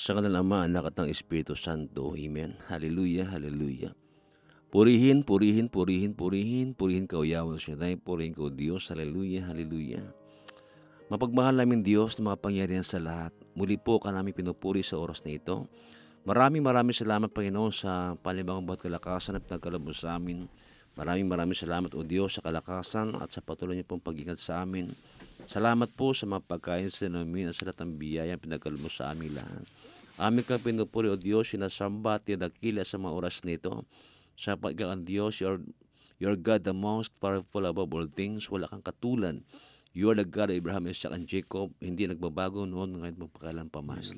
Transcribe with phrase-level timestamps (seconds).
[0.00, 2.16] Sa kanal Ama, Anak at ng Espiritu Santo.
[2.16, 2.56] Amen.
[2.72, 3.92] Hallelujah, hallelujah.
[4.72, 8.88] Purihin, purihin, purihin, purihin, purihin ka Yahweh Shaddai, purihin ka Diyos.
[8.88, 10.00] Hallelujah, hallelujah.
[11.12, 13.36] Mapagmahal namin Diyos na makapangyarihan sa lahat.
[13.52, 15.68] Muli po ka namin pinupuri sa oras na ito.
[16.24, 20.48] Maraming maraming salamat Panginoon sa palibangang bawat kalakasan na pinagkalab mo sa amin.
[20.96, 24.96] Maraming maraming salamat o Diyos sa kalakasan at sa patuloy niyo pong pag sa amin.
[25.44, 29.12] Salamat po sa mga pagkain sa namin at sa lahat ng biyaya pinagkalab mo sa
[29.12, 29.68] amin lahat.
[30.20, 33.88] Amin kang pinupuri o Diyos, sinasamba at tinakila sa mga oras nito.
[34.36, 35.64] Sa pagkaan Diyos, your,
[36.20, 38.44] your God the most powerful above all things.
[38.52, 39.40] Wala kang katulan.
[39.96, 41.72] You are the God of Abraham, Isaac, and Jacob.
[41.80, 44.04] Hindi nagbabago noon ngayon magpakalan pa man.
[44.04, 44.12] Yes,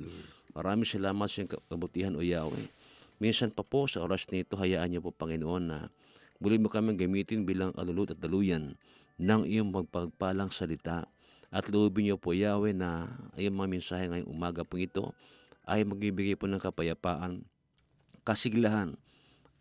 [0.58, 2.66] Maraming salamat sa iyong kabutihan o Yahweh.
[3.22, 5.86] Minsan pa po sa oras nito, hayaan niyo po Panginoon na
[6.42, 8.74] muli mo kami gamitin bilang alulut at daluyan
[9.22, 11.06] ng iyong magpagpalang salita.
[11.54, 13.06] At loobin niyo po Yahweh na
[13.38, 15.14] ayong mga mensahe ngayong umaga po ito
[15.66, 17.46] ay magbibigay po ng kapayapaan,
[18.26, 18.98] kasiglahan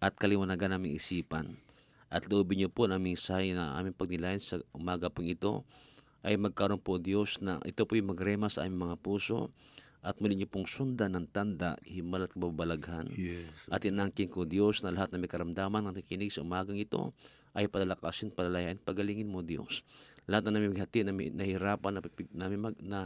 [0.02, 1.58] at kaliwanagan naming isipan.
[2.12, 5.64] At loobin niyo po na mensahe na aming pagnilayan sa umaga po ito
[6.22, 9.53] ay magkaroon po Diyos na ito po yung magrema sa aming mga puso
[10.02, 13.06] at muli niyo pong sundan ng tanda, himal at babalaghan.
[13.14, 13.70] Yes.
[13.70, 17.14] At inangkin ko Diyos na lahat na may karamdaman ng nakikinig sa umagang ito
[17.54, 19.86] ay padalakasin, palalayan, pagalingin mo Diyos.
[20.26, 22.02] Lahat na namin hati na nahihirapan, na,
[22.33, 23.00] na, na, na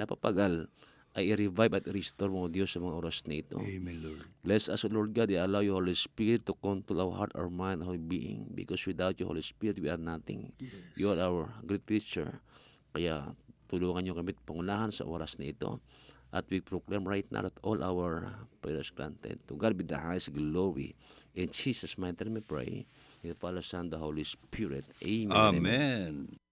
[0.00, 0.72] napapagal,
[1.18, 3.58] ay i-revive at restore mo Diyos sa mga oras na ito.
[3.58, 4.22] Amen, Lord.
[4.46, 7.50] Bless us, O Lord God, I allow your Holy Spirit to control our heart, our
[7.50, 8.46] mind, our being.
[8.54, 10.54] Because without your Holy Spirit, we are nothing.
[10.62, 10.94] Yes.
[10.94, 12.38] You are our great teacher.
[12.94, 13.34] Kaya
[13.66, 15.82] tulungan niyo kami pangunahan sa oras na ito.
[16.30, 18.30] At we proclaim right now that all our
[18.62, 19.42] prayers granted.
[19.50, 20.94] To God be the highest glory.
[21.34, 22.72] In Jesus' mighty name we pray.
[23.24, 24.86] In the Father, Son, the Holy Spirit.
[25.02, 25.34] Amen.
[25.34, 25.56] Amen.
[25.58, 26.47] Amen.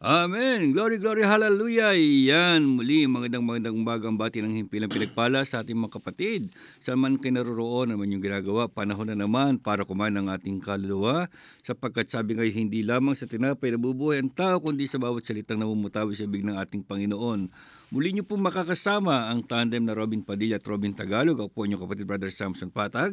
[0.00, 1.92] Glory, glory, hallelujah.
[1.92, 6.48] Yan, muli, magandang magandang umagang bati ng himpilang pinagpala sa ating mga kapatid.
[6.80, 11.28] Saan man kayo naroroon naman yung ginagawa, panahon na naman para kumain ng ating kaluluwa.
[11.60, 16.16] Sapagkat sabi nga, hindi lamang sa tinapay nabubuhay ang tao, kundi sa bawat salitang namumutawi
[16.16, 17.52] sa big ng ating Panginoon.
[17.92, 21.44] Muli niyo po makakasama ang tandem na Robin Padilla at Robin Tagalog.
[21.44, 23.12] Ako po inyong kapatid, Brother Samson Patag.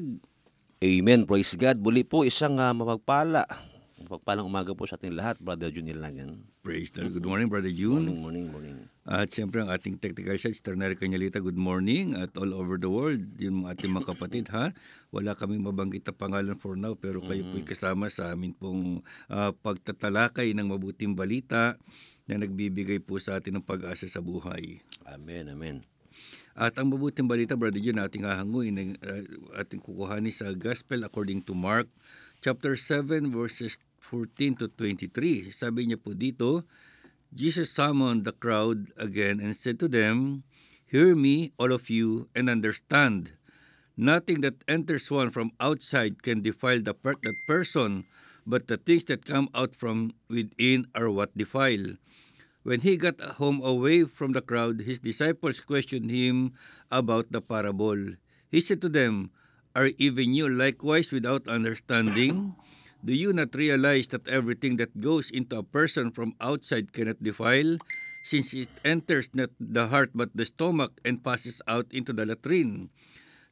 [0.80, 1.28] Amen.
[1.28, 1.84] Praise God.
[1.84, 3.76] Muli po isang uh, mapagpala
[4.08, 6.40] Pagpalang umaga po sa ating lahat, Brother Jun Langan.
[6.64, 8.08] Praise the Good morning, Brother Jun.
[8.08, 8.78] Morning, morning, morning.
[9.04, 12.16] At siyempre ang ating technical side, Ternary Kanyalita, good morning.
[12.16, 14.72] At all over the world, yung ating mga kapatid, ha?
[15.12, 17.60] Wala kaming mabanggit na pangalan for now, pero kayo mm-hmm.
[17.60, 21.76] po'y kasama sa amin pong uh, pagtatalakay ng mabuting balita
[22.32, 24.80] na nagbibigay po sa atin ng pag-asa sa buhay.
[25.04, 25.84] Amen, amen.
[26.56, 29.24] At ang mabuting balita, Brother Jun, ating hahanguin, uh,
[29.60, 31.92] ating kukuhanin sa Gospel according to Mark,
[32.42, 33.78] chapter 7, verses
[34.08, 35.52] 14 to 23.
[35.52, 36.64] Sabi niya po dito,
[37.36, 40.48] Jesus summoned the crowd again and said to them,
[40.88, 43.36] Hear me, all of you, and understand.
[44.00, 48.08] Nothing that enters one from outside can defile the per- that person,
[48.48, 52.00] but the things that come out from within are what defile.
[52.64, 56.56] When he got home away from the crowd, his disciples questioned him
[56.88, 58.16] about the parable.
[58.48, 59.36] He said to them,
[59.76, 62.56] Are even you likewise without understanding?
[63.04, 67.78] Do you not realize that everything that goes into a person from outside cannot defile,
[68.24, 72.90] since it enters not the heart but the stomach and passes out into the latrine?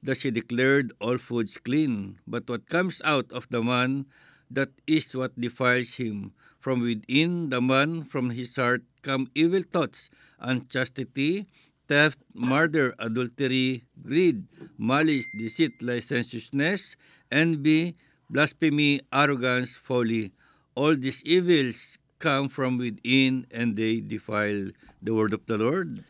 [0.02, 4.06] Thus he declared all foods clean, but what comes out of the man,
[4.50, 6.34] that is what defiles him.
[6.60, 10.10] From within the man, from his heart, come evil thoughts,
[10.42, 11.46] unchastity,
[11.88, 14.46] theft, murder, adultery, greed,
[14.78, 16.98] malice, deceit, licentiousness,
[17.32, 17.98] envy,
[18.30, 20.34] blasphemy, arrogance, folly.
[20.76, 26.04] All these evils come from within and they defile the word of the Lord.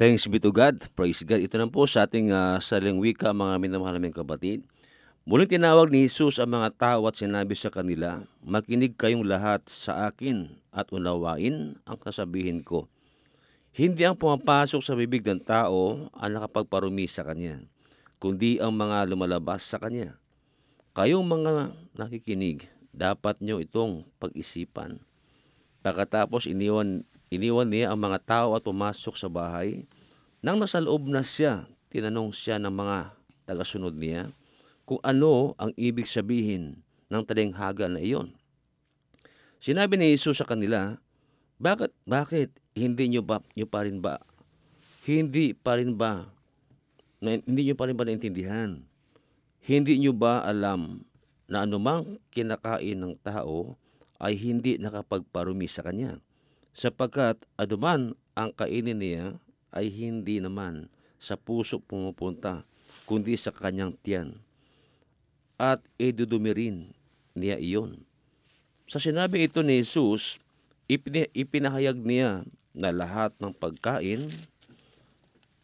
[0.00, 0.88] Thanks be to God.
[0.98, 1.44] Praise God.
[1.44, 4.64] Ito na po sa ating uh, saling wika, mga minamahal naming kapatid.
[5.22, 10.10] Muling tinawag ni Jesus ang mga tao at sinabi sa kanila, Makinig kayong lahat sa
[10.10, 12.90] akin at unawain ang kasabihin ko.
[13.70, 17.62] Hindi ang pumapasok sa bibig ng tao ang nakapagparumi sa kanya,
[18.18, 20.18] kundi ang mga lumalabas sa kanya.
[20.92, 25.00] Kayong mga nakikinig, dapat nyo itong pag-isipan.
[25.80, 29.88] Pagkatapos iniwan, iniwan niya ang mga tao at pumasok sa bahay.
[30.44, 33.08] Nang nasa loob na siya, tinanong siya ng mga
[33.48, 34.28] tagasunod niya
[34.84, 38.36] kung ano ang ibig sabihin ng talinghaga na iyon.
[39.64, 41.00] Sinabi ni Jesus sa kanila,
[41.56, 44.20] bakit, bakit hindi nyo, ba, nyo pa rin ba,
[45.08, 46.28] hindi pa rin ba,
[47.16, 48.91] na, hindi nyo pa rin ba naintindihan
[49.62, 51.06] hindi nyo ba alam
[51.46, 53.78] na anumang kinakain ng tao
[54.18, 56.18] ay hindi nakapagparumi sa kanya?
[56.74, 59.38] Sapagkat anuman ang kainin niya
[59.70, 60.90] ay hindi naman
[61.22, 62.66] sa puso pumupunta,
[63.06, 64.42] kundi sa kanyang tiyan.
[65.62, 66.76] At idudumi rin
[67.38, 68.02] niya iyon.
[68.90, 70.42] Sa sinabi ito ni Jesus,
[70.90, 72.42] ipinahayag niya
[72.74, 74.26] na lahat ng pagkain,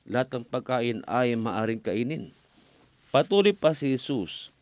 [0.07, 2.31] lahat ng pagkain ay maaring kainin
[3.09, 4.53] Patuloy pa si Jesus.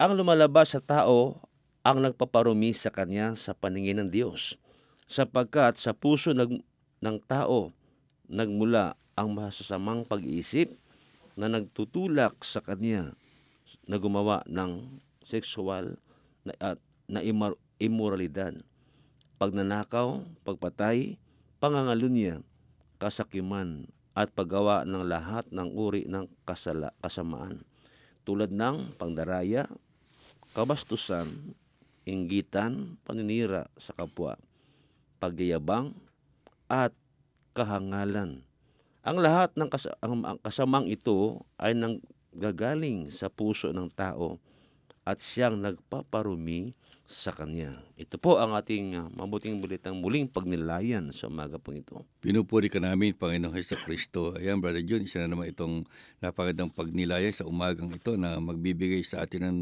[0.00, 1.36] Ang lumalabas sa tao
[1.84, 4.56] ang nagpaparumi sa kanya sa paningin ng Diyos.
[5.12, 6.64] Sapagkat sa puso ng,
[7.04, 7.76] ng tao
[8.32, 10.72] nagmula ang masasamang pag-iisip
[11.36, 13.12] na nagtutulak sa kanya
[13.84, 14.96] na gumawa ng
[15.28, 16.00] sexual
[16.48, 16.80] na, at
[17.12, 18.56] na imor- immoralidad,
[19.36, 21.20] pagnanakaw, pagpatay,
[21.60, 22.40] pangangalunya,
[22.96, 23.84] kasakiman,
[24.16, 27.60] at paggawa ng lahat ng uri ng kasala, kasamaan
[28.26, 29.70] tulad ng pangdaraya,
[30.50, 31.54] kabastusan,
[32.02, 34.34] inggitan, paninira sa kapwa,
[35.22, 35.94] pagyayabang,
[36.66, 36.90] at
[37.54, 38.42] kahangalan.
[39.06, 44.42] Ang lahat ng kas- ang, ang kasamang ito ay nanggagaling sa puso ng tao
[45.06, 46.74] at siyang nagpaparumi
[47.06, 47.78] sa Kanya.
[47.94, 52.02] Ito po ang ating uh, mabuting balitang muling pagnilayan sa umaga po ito.
[52.18, 54.34] Pinupuri ka namin, Panginoong Heso Kristo.
[54.34, 55.86] Ayan, Brother John, isa na naman itong
[56.18, 59.60] napagandang pagnilayan sa umagang ito na magbibigay sa atin ng,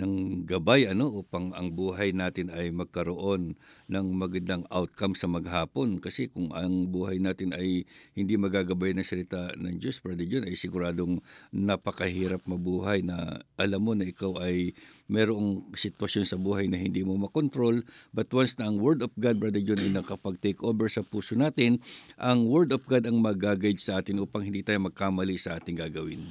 [0.00, 0.12] ng
[0.48, 3.60] gabay ano, upang ang buhay natin ay magkaroon
[3.92, 6.00] ng magandang outcome sa maghapon.
[6.00, 7.84] Kasi kung ang buhay natin ay
[8.16, 11.20] hindi magagabay ng salita ng Diyos, Brother John, ay siguradong
[11.52, 14.72] napakahirap mabuhay na alam mo na ikaw ay
[15.08, 17.80] merong sitwasyon sa buhay na hindi mo makontrol.
[18.12, 21.80] But once na ang Word of God, Brother John, ay nakapag-take over sa puso natin,
[22.20, 26.22] ang Word of God ang mag-guide sa atin upang hindi tayo magkamali sa ating gagawin.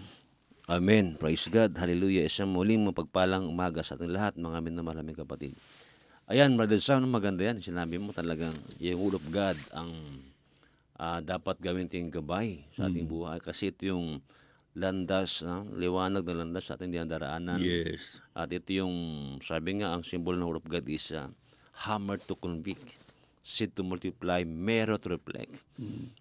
[0.70, 1.18] Amen.
[1.18, 1.74] Praise God.
[1.74, 2.30] Hallelujah.
[2.30, 5.58] Isang muling mapagpalang umaga sa ating lahat, mga minamalaming kapatid.
[6.28, 7.64] Ayan, Brother Sam, maganda yan.
[7.64, 9.90] Sinabi mo talagang yung Word of God ang
[11.00, 13.42] ah, dapat gawin ting gabay sa ating buhay.
[13.42, 14.20] Kasi ito yung
[14.78, 15.66] landas, no?
[15.74, 17.58] liwanag na landas sa ating dinadaanan.
[17.58, 18.22] Yes.
[18.38, 18.94] At ito yung,
[19.42, 21.34] sabi nga, ang symbol ng Word of God is ah,
[21.90, 22.86] hammer to convict,
[23.42, 25.50] seed to multiply, mirror to reflect.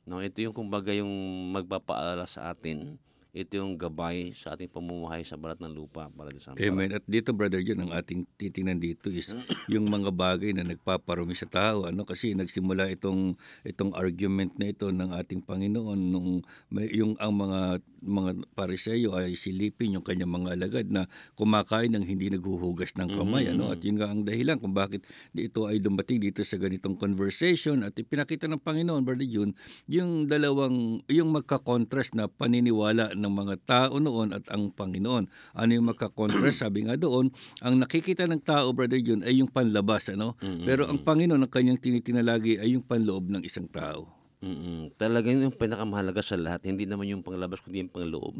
[0.09, 1.13] No, ito yung kumbaga yung
[1.53, 2.97] magpapaalala sa atin.
[3.37, 6.89] Ito yung gabay sa ating pamumuhay sa balat ng lupa para sa Amen.
[6.97, 9.37] At dito, brother John, ang ating titingnan dito is
[9.73, 11.85] yung mga bagay na nagpaparumi sa tao.
[11.85, 12.09] Ano?
[12.09, 13.37] Kasi nagsimula itong,
[13.69, 16.41] itong argument na ito ng ating Panginoon nung
[16.73, 22.07] may, yung ang mga mga pariseyo ay silipin yung kanyang mga alagad na kumakain ng
[22.07, 23.51] hindi naghuhugas ng kamay.
[23.51, 23.75] Ano?
[23.75, 27.99] At yun nga ang dahilan kung bakit ito ay dumating dito sa ganitong conversation at
[27.99, 29.53] ipinakita ng Panginoon, Brother Jun,
[29.91, 35.27] yung dalawang, yung magka-contrast na paniniwala ng mga tao noon at ang Panginoon.
[35.59, 36.63] Ano yung magka-contrast?
[36.65, 40.07] Sabi nga doon, ang nakikita ng tao, Brother Jun, ay yung panlabas.
[40.15, 40.39] Ano?
[40.63, 44.07] Pero ang Panginoon, ang kanyang tinitinalagi ay yung panloob ng isang tao.
[44.47, 44.95] Mm-mm.
[44.95, 48.37] Talagang yung pinakamahalaga sa lahat, hindi naman yung panglabas kundi yung pangloob.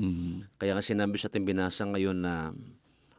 [0.61, 2.55] Kaya nga sinabi sa ating binasa ngayon na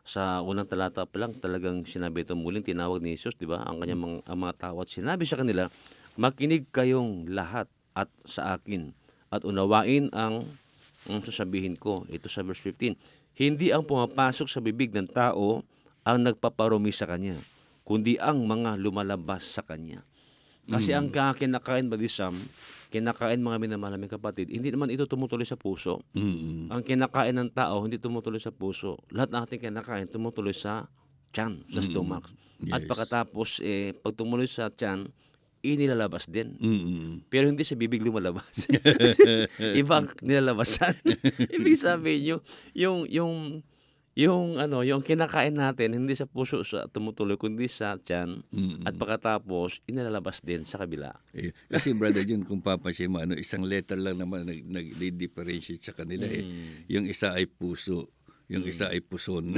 [0.07, 3.59] sa unang talata pa lang talagang sinabi ito muling tinawag ni Jesus, di ba?
[3.67, 5.67] Ang kanyang mga, ang mga tao at sinabi sa kanila,
[6.15, 8.95] makinig kayong lahat at sa akin
[9.27, 10.47] at unawain ang,
[11.07, 12.03] ang sasabihin ko.
[12.07, 12.95] Ito sa verse 15.
[13.33, 15.61] Hindi ang pumapasok sa bibig ng tao
[16.01, 17.35] ang nagpaparumi sa kanya,
[17.83, 20.01] kundi ang mga lumalabas sa kanya.
[20.67, 22.35] Kasi ang ka- kinakain badisam,
[22.91, 26.03] kinakain mga minamahal naming kapatid, hindi naman ito tumutuloy sa puso.
[26.11, 26.67] Mm-mm.
[26.67, 28.99] Ang kinakain ng tao, hindi tumutuloy sa puso.
[29.07, 30.91] Lahat ng ating kinakain, tumutuloy sa
[31.31, 32.27] tiyan, sa stomach.
[32.67, 32.89] At Yes.
[32.89, 35.07] pagkatapos, eh, pag tumuloy sa tiyan,
[35.61, 36.55] inilalabas din.
[36.57, 37.25] Mm-mm.
[37.27, 38.67] Pero hindi sa bibig lumalabas.
[39.81, 40.97] Iba ang nilalabasan.
[41.57, 42.41] Ibig sabihin yung,
[42.73, 43.33] yung, yung,
[44.17, 48.41] yung, ano, yung kinakain natin, hindi sa puso sa tumutuloy, kundi sa tiyan.
[48.49, 48.85] Mm-mm.
[48.85, 51.13] At pagkatapos, inilalabas din sa kabila.
[51.37, 55.93] Eh, kasi brother Jun, kung papansin mo, ano, isang letter lang naman nag, nag-differentiate sa
[55.93, 56.43] kanila eh.
[56.89, 58.16] Yung isa ay puso,
[58.47, 59.51] yung isa ay puson.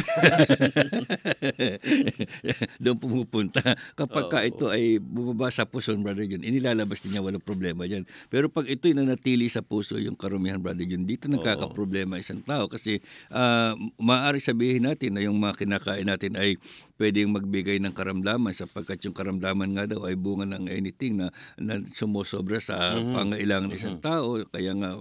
[2.84, 3.62] Doon pumupunta.
[3.94, 8.06] Kapag ka ito ay bumaba sa puson, brother Jun, inilalabas din niya, walang problema dyan.
[8.34, 12.66] Pero pag ito'y nanatili sa puso, yung karumihan, brother Jun, dito nagkakaproblema isang tao.
[12.66, 16.58] Kasi ah, maaari sabihin natin na yung mga kinakain natin ay
[17.00, 21.80] pwedeng magbigay ng karamdaman sapagkat yung karamdaman nga daw ay bunga ng anything na, na
[21.88, 24.36] sumusobra sa pangailangan ng isang tao.
[24.52, 25.00] Kaya nga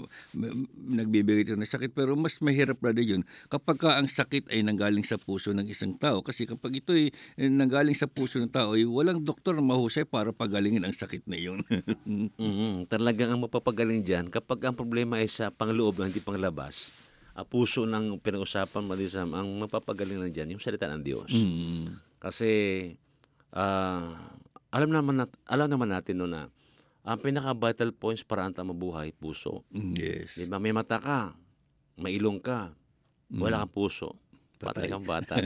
[0.79, 1.91] nagbibigay ito ng sakit.
[1.91, 5.95] Pero mas mahirap brother yun kapag ka ang sakit ay nanggaling sa puso ng isang
[5.95, 6.21] tao.
[6.21, 10.03] Kasi kapag ito ay eh, nanggaling sa puso ng tao, ay walang doktor na mahusay
[10.03, 11.63] para pagalingin ang sakit na yun.
[12.09, 12.91] Mhm.
[12.91, 16.91] Talagang ang mapapagaling dyan, kapag ang problema ay sa pangloob, hindi panglabas,
[17.39, 21.31] ang puso ng pinag-usapan, Madisam, ang mapapagaling lang dyan, yung salita ng Diyos.
[21.31, 21.95] Mm.
[22.19, 22.51] Kasi,
[23.55, 24.35] ah,
[24.75, 26.51] alam naman nat- alam naman natin no na
[27.07, 29.65] ang pinaka-vital points para ang mabuhay, puso.
[29.73, 30.37] Yes.
[30.37, 30.61] Di ba?
[30.61, 31.33] May mata ka,
[31.97, 32.77] may ilong ka,
[33.31, 34.17] wala kang puso.
[34.59, 35.39] Patay kang bata.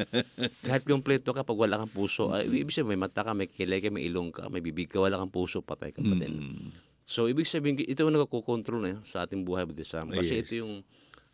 [0.68, 3.80] Kahit kumpleto ka, pag wala kang puso, ay, ibig sabihin, may mata ka, may kilay
[3.80, 6.34] ka, may ilong ka, may bibig ka, wala kang puso, patay ka pa din.
[6.36, 6.68] Mm.
[7.08, 10.12] So, ibig sabihin, ito yung nagkukontrol na sa ating buhay, Budisam.
[10.12, 10.42] Kasi Yes.
[10.46, 10.84] ito yung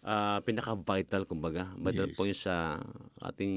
[0.07, 2.15] ah, pinaka-vital, kumbaga, vital Yes.
[2.15, 2.79] point sa
[3.19, 3.55] ating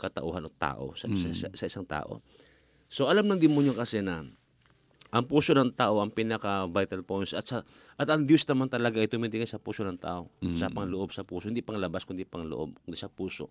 [0.00, 2.24] katauhan o tao, sa, sa, sa- sa isang tao.
[2.88, 4.24] So, alam ng demonyo kasi na
[5.10, 7.66] ang puso ng tao ang pinaka-vital points at sa
[7.98, 11.50] at ang Diyos naman talaga ay tumitingin sa puso ng tao, sa pangloob sa puso,
[11.50, 13.50] hindi panglabas kundi pangloob, kundi sa puso.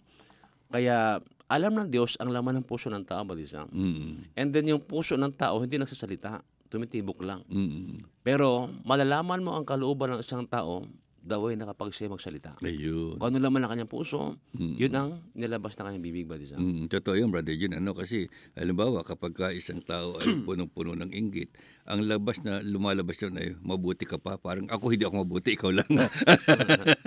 [0.69, 3.69] Kaya alam ng Diyos ang laman ng puso ng tao, Budisam.
[3.73, 4.37] Mm.
[4.37, 7.41] And then yung puso ng tao hindi nagsasalita, tumitibok lang.
[7.49, 8.05] Mm.
[8.21, 10.85] Pero malalaman mo ang kalooban ng isang tao
[11.29, 12.57] the way na kapag siya magsalita.
[12.65, 13.21] Ayun.
[13.21, 16.57] Kung ano laman ang kanyang puso, yun ang nilabas ng kanyang bibig ba, Disa?
[16.57, 17.77] Mm, totoo yun, brother Jun.
[17.77, 18.25] Ano, kasi,
[18.57, 21.53] halimbawa, kapag ka isang tao ay punong-puno ng inggit,
[21.85, 24.41] ang labas na lumalabas yun ay mabuti ka pa.
[24.41, 25.89] Parang ako hindi ako mabuti, ikaw lang.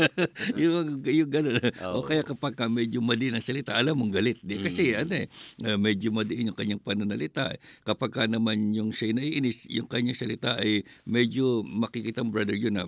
[0.62, 1.58] yung, yung gano'n.
[1.98, 4.38] O kaya kapag ka medyo mali ng salita, alam mong galit.
[4.38, 5.26] Di, kasi ano eh,
[5.66, 7.50] uh, medyo madiin yung kanyang pananalita.
[7.82, 12.78] Kapag ka naman yung siya naiinis, yung kanyang salita ay medyo makikita mo, brother Jun,
[12.78, 12.86] na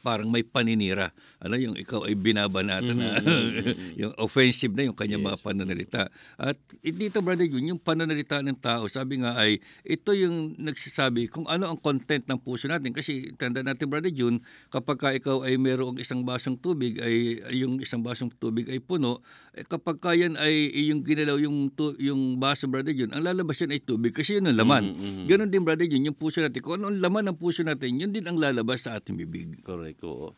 [0.00, 1.12] parang may paninira.
[1.36, 3.20] Ano yung ikaw ay binabanata na
[4.00, 6.08] yung offensive na yung kanyang mga pananalita.
[6.40, 11.44] At dito brother yun, yung pananalita ng tao, sabi nga ay ito yung nagsasabi kung
[11.50, 12.94] ano ang content ng puso natin.
[12.94, 14.40] Kasi tanda natin brother Jun,
[14.72, 19.18] kapag ka ikaw ay mayroong isang basong tubig, ay yung isang basong tubig ay puno,
[19.52, 23.58] eh, kapag ka yan ay yung ginalaw yung, tu, yung baso brother Jun, ang lalabas
[23.58, 24.94] yan ay tubig kasi yun ang laman.
[25.26, 26.62] Ganon din brother Jun, yung puso natin.
[26.62, 29.58] Kung ano ang laman ng puso natin, yun din ang lalabas sa ating bibig.
[29.66, 30.36] Correct, oo.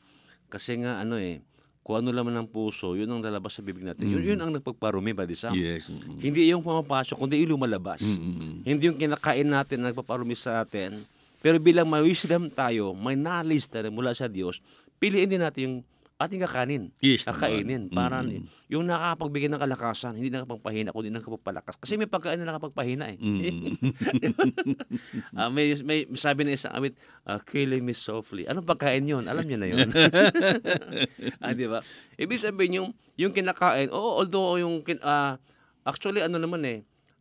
[0.49, 1.45] Kasi nga, ano eh,
[1.85, 4.09] kung ano laman ng puso, yun ang lalabas sa bibig natin.
[4.09, 5.53] Yun, yun ang nagpagparumi, Brother Sam.
[5.53, 5.93] Yes.
[5.93, 6.17] Mm.
[6.17, 8.01] Hindi yung pumapasok, kundi yung lumalabas.
[8.01, 8.65] Mm.
[8.65, 11.05] Hindi yung kinakain natin na nagpaparumi sa atin.
[11.45, 14.65] Pero bilang may wisdom tayo, may knowledge tayo mula sa Diyos,
[14.97, 15.77] piliin din natin yung
[16.15, 16.95] ating kakanin.
[17.03, 17.91] Yes, Kakainin.
[17.91, 17.91] naman.
[17.91, 18.47] Para Mm.
[18.71, 21.75] yung nakakapagbigay ng kalakasan, hindi nakapagpahina, kundi nakapagpalakas.
[21.77, 23.19] Kasi may pagkain na nakapagpahina eh.
[23.19, 23.35] Mm.
[25.35, 26.95] Ah, may, may sabi na isang amit,
[27.25, 28.47] ah, killing me softly.
[28.47, 29.27] Anong pagkain yun?
[29.27, 29.91] Alam niyo na yun.
[31.43, 31.83] ah, di ba?
[32.15, 35.37] Ibig sabihin yung, yung kinakain, oo, although yung, ah,
[35.83, 36.79] actually ano naman eh,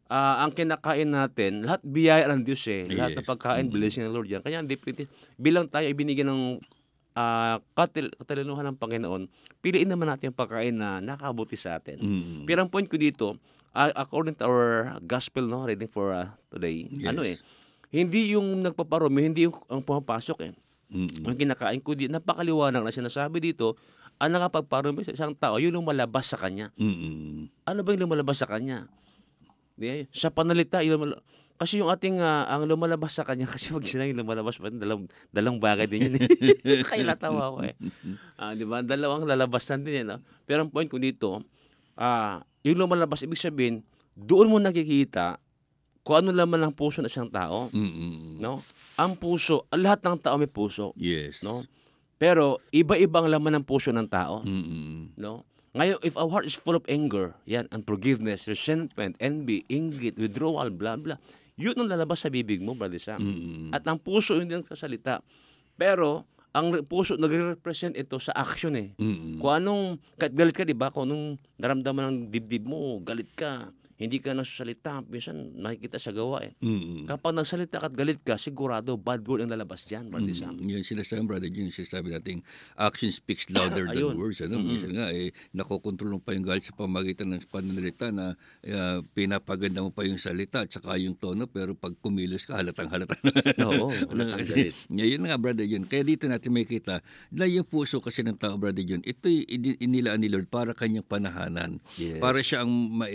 [0.07, 2.85] ah, ang kinakain natin, lahat biyaya ng Diyos eh.
[2.93, 3.27] Lahat ng Yes.
[3.27, 4.41] pagkain, blessing ng Lord yan.
[4.45, 4.77] Kaya hindi
[5.35, 6.43] bilang tayo ibinigyan ng
[7.13, 9.29] ah, katil, katalinuhan ng Panginoon,
[9.61, 11.97] piliin naman natin yung pagkain na nakabuti sa atin.
[12.01, 12.43] Mm.
[12.45, 13.37] Pero ang point ko dito,
[13.73, 17.09] ah, according to our gospel no reading for ah, today, Yes.
[17.13, 17.37] ano eh,
[17.93, 20.53] hindi yung nagpaparumi, hindi yung ang pumapasok eh.
[20.93, 21.25] Mm.
[21.25, 23.77] Ang kinakain ko di napakaliwanag na sinasabi dito,
[24.21, 26.69] ang nakapagparumi sa isang tao, yung lumalabas sa kanya.
[26.77, 27.49] Mm.
[27.65, 28.85] Ano ba yung lumalabas sa kanya?
[29.73, 31.21] Di, sa panalita, yung lumala-
[31.63, 35.63] kasi yung ating ah, ang lumalabas sa kanya kasi pag sinabi lumalabas pa dalawang dalawang
[35.63, 36.27] bagay din yun eh.
[36.91, 37.75] Kaya natawa ko eh.
[38.39, 38.83] Ah, di ba?
[38.83, 40.07] Dalawang lalabasan din yan.
[40.11, 40.17] No?
[40.43, 41.39] Pero ang point ko dito,
[41.95, 43.79] ah, yung lumalabas ibig sabihin,
[44.11, 45.39] doon mo nakikita
[46.03, 48.43] kung ano laman ng puso ng isang tao, Mm.
[48.43, 48.59] no?
[48.99, 51.39] Ang puso, lahat ng tao may puso, Yes.
[51.47, 51.63] no?
[52.19, 55.15] Pero iba-ibang laman ng puso ng tao, Mm.
[55.15, 55.47] no?
[55.73, 60.99] Ngayon, if our heart is full of anger, yan, unforgiveness, resentment, envy, inggit, withdrawal, blah,
[60.99, 61.17] blah,
[61.59, 63.21] yun ang lalabas sa bibig mo, Brother Sam.
[63.21, 63.69] Mm.
[63.73, 65.21] At ang puso hindi nagsasalita.
[65.77, 68.93] Pero, ang puso nagre-represent ito sa action eh.
[68.97, 69.41] Mm.
[69.41, 69.83] Kung anong,
[70.21, 70.93] kahit galit ka, di ba?
[70.93, 76.43] Kung anong naramdaman ng dibdib mo, galit ka, hindi ka nagsasalita, minsan nakikita sa gawa
[76.43, 76.51] eh.
[76.59, 77.07] Mm.
[77.07, 80.59] Kapag nagsalita ka at galit ka, sigurado bad word ang lalabas dyan, Brother Sam.
[80.59, 82.43] Mm, Yan sinasabi, brother, yun sinasabi nating
[82.75, 84.43] action speaks louder than words.
[84.43, 84.59] Ano?
[84.59, 89.79] Minsan nga, eh, nakokontrol mo pa yung galit sa pamagitan ng pananalita na eh, pinapaganda
[89.79, 93.15] mo pa yung salita at saka yung tono, pero pag kumilos ka, halatang halata.
[93.71, 94.75] Oo, Ano, halatang galit.
[94.99, 95.87] ngayon nga, brother, yun.
[95.87, 96.99] Kaya dito natin may kita
[97.31, 101.79] na yung puso kasi ng tao, brother, ito'y ini- inilaan ni Lord para kanyang panahanan.
[101.95, 102.19] Yes.
[102.19, 103.11] Para siya ang ma-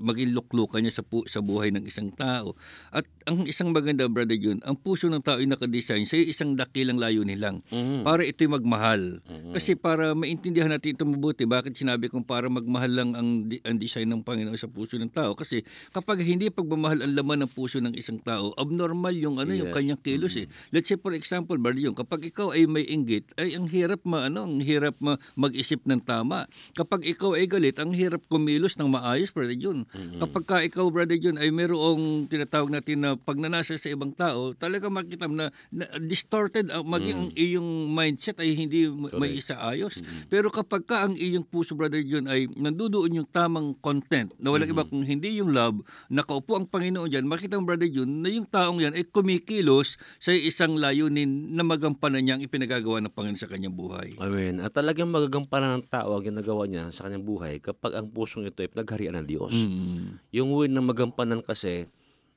[0.00, 2.54] maging luklukan niya sa, pu- sa buhay ng isang tao.
[2.88, 6.96] At ang isang maganda, brother, yun, ang puso ng tao ay nakadesign sa isang dakilang
[6.96, 7.56] layunin lang.
[7.68, 8.02] Mhm.
[8.02, 9.18] Para ito'y magmahal.
[9.50, 13.76] Kasi para maintindihan natin ito mabuti, bakit sinabi kong para magmahal lang ang, di- ang
[13.76, 15.34] design ng Panginoon sa puso ng tao?
[15.34, 15.60] Kasi
[15.90, 19.74] kapag hindi pagmamahal ang laman ng puso ng isang tao, abnormal yung ano yung Yes.
[19.74, 20.46] kanyang kilos eh.
[20.70, 24.26] Let's say for example, brother, yung kapag ikaw ay may inggit, ay ang hirap ma
[24.26, 26.46] ano, ang hirap ma, mag-isip ng tama.
[26.72, 29.82] Kapag ikaw ay galit, ang hirap kumilos ng maayos, brother Jun.
[30.16, 34.54] Kapag ka ikaw, brother Jun, ay mayroong tinatawag natin na pag nanasa sa ibang tao,
[34.54, 39.40] talaga makita mo na, na distorted ang maging ang iyong mindset ay hindi m- may
[39.40, 40.04] isa ayos.
[40.28, 44.68] Pero kapag ka ang iyong puso, brother Jun, ay nandudoon yung tamang content, na walang
[44.68, 45.80] iba kung hindi yung love,
[46.12, 50.30] nakaupo ang Panginoon dyan, makita mo, brother Jun, na yung taong yan ay kumikilos sa
[50.30, 54.14] isang layunin na magampanan niya ang ipinagagawa ng Panginoon sa kanyang buhay.
[54.20, 54.60] Amen.
[54.60, 58.60] At talagang magagampanan ng tao ang ginagawa niya sa kanyang buhay kapag ang pusong ito
[58.60, 59.52] ay pinagharian ng Diyos.
[59.96, 60.14] Mm.
[60.36, 61.88] Yung word na magampanan kasi,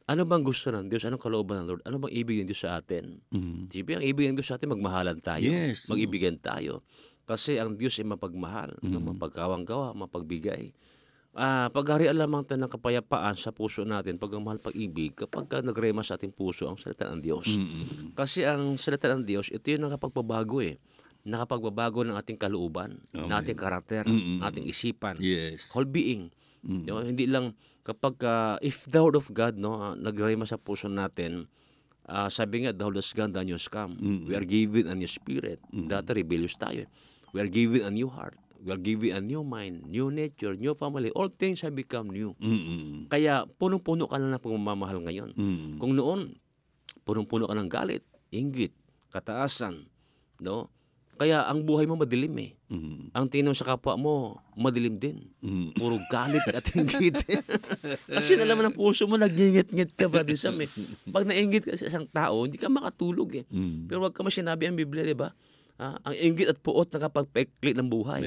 [0.10, 1.06] ano bang gusto ng Diyos?
[1.06, 1.82] Anong kalooban ng Lord?
[1.86, 3.22] Ano bang ibig ng Diyos sa atin?
[3.30, 3.70] Mm.
[3.70, 5.46] Siyempre, ang ibig ng Diyos sa atin, magmahalan tayo.
[5.46, 5.86] Yes.
[5.86, 6.82] Mag-ibigan tayo.
[7.30, 8.98] Kasi ang Diyos ay mapagmahal, no?
[9.14, 10.74] mapagkawang-gawa, mapagbigay.
[11.38, 16.18] Ah, pagharian lamang tayo ng kapayapaan sa puso natin, pagmamahal, pag-ibig, kapag ka nagrema sa
[16.18, 17.46] ating puso ang salita ng Diyos.
[17.46, 18.18] Mm.
[18.18, 20.82] Kasi ang salita ng Diyos, ito yung nakapagbabago eh.
[21.22, 24.42] Nakapagbabago ng ating kalooban, ng ating karakter, Mm-mm.
[24.42, 25.70] ating isipan, Yes.
[25.70, 26.34] whole being.
[26.66, 26.84] Mm.
[26.86, 30.92] No, hindi lang kapag ah, if the word of God no uh, nagrema sa puso
[30.92, 31.48] natin,
[32.06, 33.96] ah, sabi nga the Holy God the news come.
[33.98, 34.22] Mm.
[34.28, 35.64] We are given a new spirit.
[35.72, 36.86] Dati rebellious tayo.
[37.32, 38.36] We are given a new heart.
[38.60, 41.16] We are given a new mind, new nature, new family.
[41.16, 42.36] All things have become new.
[42.44, 43.08] Mm.
[43.08, 45.32] Kaya punong-puno ka na ng pagmamahal ngayon.
[45.32, 45.80] Mm.
[45.80, 46.36] Kung noon,
[47.08, 48.04] punong-puno ka ng galit,
[48.36, 48.76] inggit,
[49.16, 49.88] kataasan,
[50.44, 50.68] no?
[51.20, 52.56] Kaya ang buhay mo madilim eh.
[52.72, 53.12] Mm.
[53.12, 54.14] Ang tinaw sa kapwa mo,
[54.56, 55.28] madilim din.
[55.44, 55.76] Mm.
[55.76, 57.20] Puro galit at inggit.
[58.16, 60.72] Kasi alam ng puso mo, nagingit-ngit ka ba din sa may.
[61.12, 63.46] Pag nainggit ka sa isang tao, hindi ka makatulog eh.
[63.52, 63.92] Mm.
[63.92, 65.36] Pero wag ka masinabi ang Biblia, di ba?
[65.80, 68.24] Ah, ang inggit at puot nakapagpekli ng buhay.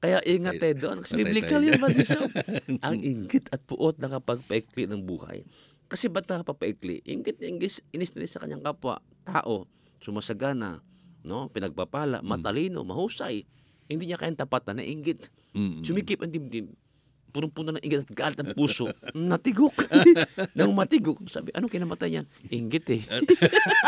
[0.00, 0.96] Kaya ingat tayo doon.
[1.04, 2.28] Kasi biblical yun ba Bishop?
[2.84, 5.40] ang inggit at puot nakapagpekli ng buhay.
[5.88, 7.00] Kasi ba't nakapagpekli?
[7.04, 9.68] Inggit, inggit, inis na sa kanyang kapwa, tao,
[10.04, 10.84] sumasagana,
[11.26, 11.50] no?
[11.50, 13.42] pinagpapala, matalino, mahusay.
[13.90, 15.26] Hindi niya kayang tapatan na inggit.
[15.54, 15.82] Mm.
[15.82, 16.70] Sumikip ang dibdib.
[17.36, 18.88] Punong-puno ng inggit at galit ang puso,
[19.28, 19.76] natigok.
[20.56, 22.26] Nang matigok, sabi, ano kinamatay niyan?
[22.48, 23.02] Inggit eh.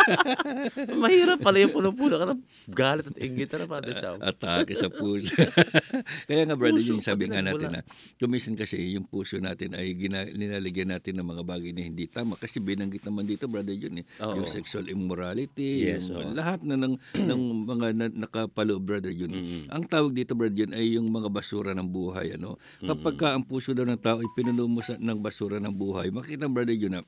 [1.03, 3.49] Mahirap pala yung punong-puno ka ng galit at inggit.
[3.57, 4.21] Ano pa, Sam?
[4.21, 5.33] Atake sa puso.
[6.29, 7.81] Kaya nga, brother, Puso, yung sabi nga natin na,
[8.21, 12.37] kumisan kasi yung puso natin ay gina, nilalagyan natin ng mga bagay na hindi tama.
[12.37, 14.05] Kasi binanggit naman dito, brother, yun eh.
[14.21, 14.45] Oo.
[14.45, 16.37] Yung sexual immorality, Yes, yung oo.
[16.37, 16.95] lahat na ng,
[17.33, 19.33] ng mga na, nakapalo, brother, yun.
[19.33, 19.63] Mm-mm.
[19.73, 22.37] Ang tawag dito, brother, yun ay yung mga basura ng buhay.
[22.37, 22.59] Ano?
[22.83, 26.75] Kapag ka ang puso daw ng tao ay pinuno ng basura ng buhay, makita, brother,
[26.91, 27.07] na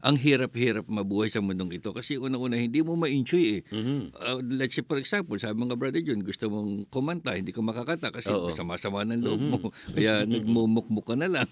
[0.00, 3.60] ang hirap-hirap mabuhay sa mundong ito kasi unang-una hindi mo ma-enjoy eh.
[3.68, 3.98] Mhm.
[4.14, 8.10] Uh, let's say for example, sabi mga brother John, gusto mong kumanta, hindi ka makakanta
[8.10, 8.50] kasi Oo.
[8.50, 9.58] sama-sama ng loob mo.
[9.92, 11.48] Kaya nagmumukmuk ka na lang.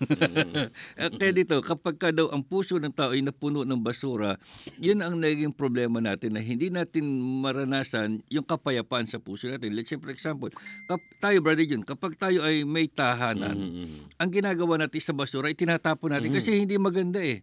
[0.96, 4.40] Eh, Kaya dito, kapag ka daw ang puso ng tao ay napuno ng basura,
[4.78, 7.04] yun ang naging problema natin na hindi natin
[7.42, 9.72] maranasan yung kapayapaan sa puso natin.
[9.72, 10.48] Let's say for example,
[10.86, 13.86] kap- tayo brother John, kapag tayo ay may tahanan, Mhm.
[14.16, 17.42] ang ginagawa natin sa basura ay tinatapon natin kasi hindi maganda eh.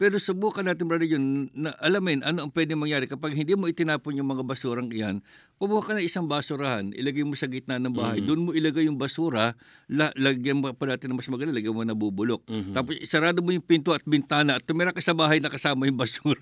[0.00, 4.16] Pero subukan natin, brother, yun, na alamin ano ang pwede mangyari kapag hindi mo itinapon
[4.16, 5.20] yung mga basurang iyan,
[5.60, 8.96] kumuha ka ng isang basurahan, ilagay mo sa gitna ng bahay, doon mo ilagay yung
[8.96, 9.52] basura,
[9.92, 12.40] la, lagyan mo pa natin ng mas maganda, lagyan mo na bubulok.
[12.72, 16.00] Tapos isarado mo yung pinto at bintana at tumira ka sa bahay na kasama yung
[16.00, 16.40] basura.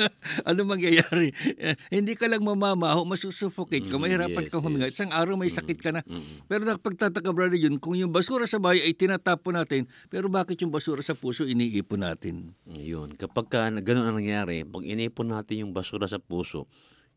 [0.48, 1.36] ano mangyayari?
[1.60, 4.88] Eh, hindi ka lang mamamaho, masusuffocate ka, Mhm, mahirapan yes, ka huminga.
[4.88, 4.96] yes.
[4.96, 6.00] Isang araw may sakit ka na.
[6.08, 6.48] Mhm.
[6.48, 10.72] Pero nakapagtataka, brother, yun, kung yung basura sa bahay ay tinatapon natin, pero bakit yung
[10.72, 12.56] basura sa puso iniipon natin?
[12.64, 13.12] Yun.
[13.12, 16.64] Kapag ka, ganun ang nangyari, pag inipon natin yung basura sa puso,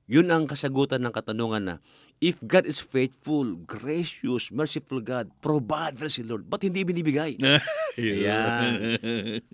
[0.08, 1.76] yun ang kasagutan ng katanungan na,
[2.24, 7.36] if God is faithful, gracious, merciful God, provider si Lord, ba't hindi binibigay?
[8.00, 8.98] Ayan.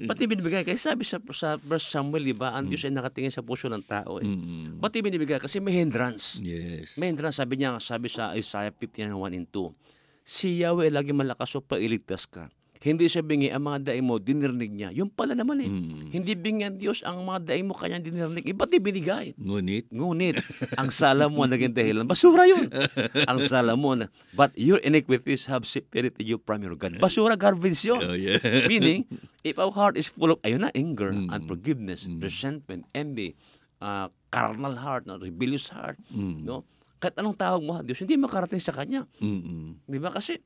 [0.05, 0.61] ba't hindi binibigay?
[0.61, 3.81] Kaya sabi sa, sa verse Samuel, di ba, ang Diyos ay nakatingin sa puso ng
[3.81, 4.21] tao.
[4.21, 4.29] Eh.
[4.29, 4.77] Mm.
[4.77, 5.41] Ba't hindi binibigay?
[5.41, 6.37] Kasi may hindrance.
[6.37, 7.01] Yes.
[7.01, 9.73] May hindrance, sabi niya, sabi sa Isaiah 59, 1 and 2,
[10.21, 12.53] si Yahweh ay lagi malakas o pailigtas ka.
[12.83, 14.91] Hindi siya bingi ang mga daing mo, dinirnig niya.
[14.91, 15.71] Yung pala naman eh.
[15.71, 16.11] Mm.
[16.11, 18.43] Hindi bingi ang Diyos ang mga daing mo kanyang dinirnig.
[18.43, 19.39] Iba't ibinigay.
[19.39, 20.43] Ngunit, Ngunit,
[20.75, 22.03] ang sala mo naging dahilan.
[22.03, 22.67] Basura yun.
[23.31, 26.99] ang sala mo na, but your iniquities have separated you from your God.
[26.99, 28.03] Basura, garbage yun.
[28.03, 28.43] oh yeah.
[28.67, 29.07] Meaning,
[29.41, 31.31] if our heart is full of, ayun na, anger, Mm.
[31.31, 33.39] unforgiveness, resentment, envy,
[33.79, 36.43] uh, carnal heart, no, rebellious heart, Mm.
[36.43, 36.67] no?
[36.99, 39.03] Kahit anong tawag mo, Diyos, hindi makarating sa Kanya.
[39.19, 39.83] Mm-mm.
[39.83, 40.11] Di ba?
[40.11, 40.39] Kasi,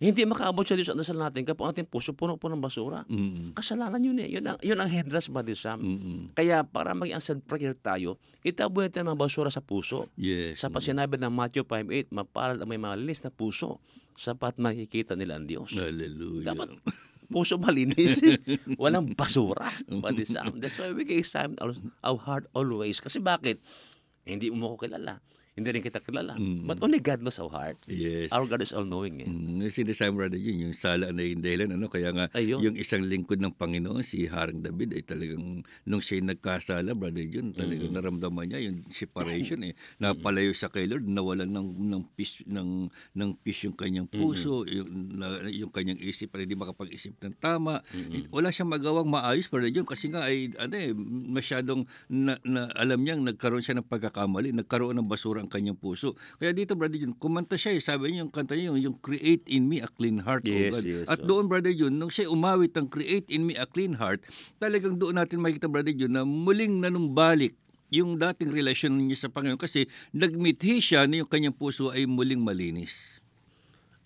[0.00, 3.04] hindi makaabot sa Diyos ang dasal natin kapag ang ating puso puno po ng basura.
[3.04, 3.52] Mm-mm.
[3.52, 4.32] Kasalanan yun eh.
[4.32, 4.88] Yun ang, yun ang
[5.28, 5.84] Brother Sam.
[5.84, 6.32] Mm-mm.
[6.32, 10.08] Kaya para maging answered prayer tayo, itaboy natin ang mga basura sa puso.
[10.16, 10.64] Yes.
[10.64, 13.76] Sa sinabi ng Matthew 5.8, mapalad ang may malinis na puso
[14.16, 15.76] sapat makikita nila ang Diyos.
[15.76, 16.56] Hallelujah.
[16.56, 16.80] Dapat
[17.28, 18.24] puso malinis.
[18.80, 19.68] Walang basura.
[20.60, 23.04] That's why we can examine our, our heart always.
[23.04, 23.60] Kasi bakit?
[24.24, 25.20] Hindi mo ko kilala.
[25.50, 26.38] Hindi rin kita kilala.
[26.38, 26.70] Mm.
[26.70, 27.82] But only God knows our heart.
[27.90, 28.30] Yes.
[28.30, 29.26] Our God is all-knowing.
[29.26, 29.26] Eh.
[29.26, 32.62] Mm, sinasabi brother yun, yung sala na yung dahilan, ano, kaya nga, Ayun.
[32.62, 37.50] yung isang lingkod ng Panginoon, si Haring David, ay talagang, nung siya nagkasala, brother yun,
[37.50, 39.74] talagang naramdaman niya yung separation, eh.
[39.98, 42.86] Napalayo sa kay Lord, nawalan ng, ng peace, ng,
[43.18, 47.82] ng peace yung kanyang puso, yung, na, yung kanyang isip, hindi makapag-isip ng tama.
[48.30, 50.94] Wala siyang magawang maayos, brother yun, kasi nga, ay, ano eh,
[51.34, 56.12] masyadong, na, na, alam niyang, nagkaroon siya ng pagkakamali, nagkaroon ng basura ang kanyang puso.
[56.36, 59.42] Kaya dito, brother Jun, kumanta siya, eh, sabi niya, yung kanta niya, yung, yung create
[59.48, 60.84] in me a clean heart, O Yes, God.
[60.84, 61.26] yes, At oh.
[61.26, 64.20] doon, brother Jun, nung siya umawit ng create in me a clean heart,
[64.60, 67.56] talagang doon natin makikita, brother Jun, na muling nanumbalik
[67.90, 72.38] yung dating relasyon niya sa Panginoon kasi nagmithi siya na yung kanyang puso ay muling
[72.38, 73.18] malinis.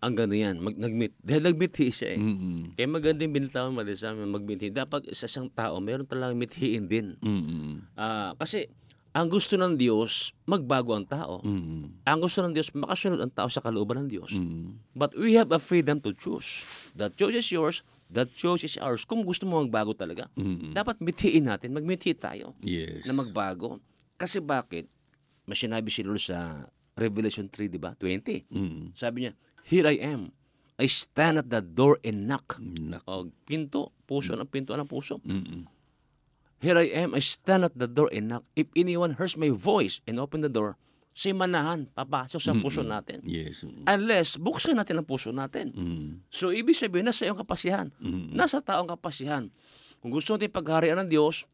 [0.05, 0.61] Ang ganda yan.
[0.61, 1.17] Mag, nag-meet.
[1.25, 2.21] Dahil nag-meethi siya eh.
[2.21, 2.77] Mm-mm.
[2.77, 4.69] Kaya magandang binitawan mo sa amin mag-meethi.
[4.69, 7.17] Dapat sa isang tao, meron talagang mithiin din.
[7.25, 7.89] Mm-mm.
[7.97, 8.69] Ah, kasi
[9.15, 11.39] ang gusto ng Diyos, magbago ang tao.
[11.41, 12.03] Mm-mm.
[12.03, 14.35] Ang gusto ng Diyos, makasunod ang tao sa kalooban ng Diyos.
[14.35, 14.75] Mm-mm.
[14.91, 16.67] But we have a freedom to choose.
[16.93, 19.07] The choice is yours, the choice is ours.
[19.07, 20.75] Kung gusto mo magbago talaga, Mm-mm.
[20.75, 23.07] dapat mithiin natin, magmithi tayo Yes.
[23.07, 23.79] na magbago.
[24.15, 24.91] Kasi bakit?
[25.45, 27.95] Mas sinabi si Lord sa Revelation 3, di ba?
[27.95, 28.51] 20.
[28.51, 28.85] Mm-mm.
[28.93, 30.35] Sabi niya, Here I am.
[30.75, 32.59] I stand at the door and knock.
[32.59, 35.23] Nak- O, pinto, puso ng pinto ng puso.
[35.23, 35.71] Mm-mm.
[36.65, 38.49] Here I am, I stand at the door and knock.
[38.57, 40.81] If anyone hears my voice and open the door,
[41.13, 43.21] si manahan, papasok sa puso natin.
[43.21, 43.69] Yes.
[43.85, 45.77] Unless, buksan natin ang puso natin.
[45.77, 46.25] Mm.
[46.33, 47.93] So, ibig sabihin, nasa iyong kapasihan.
[48.01, 48.33] Mm.
[48.33, 49.53] Nasa taong kapasihan.
[50.01, 51.45] Kung gusto natin pagharian ng Diyos,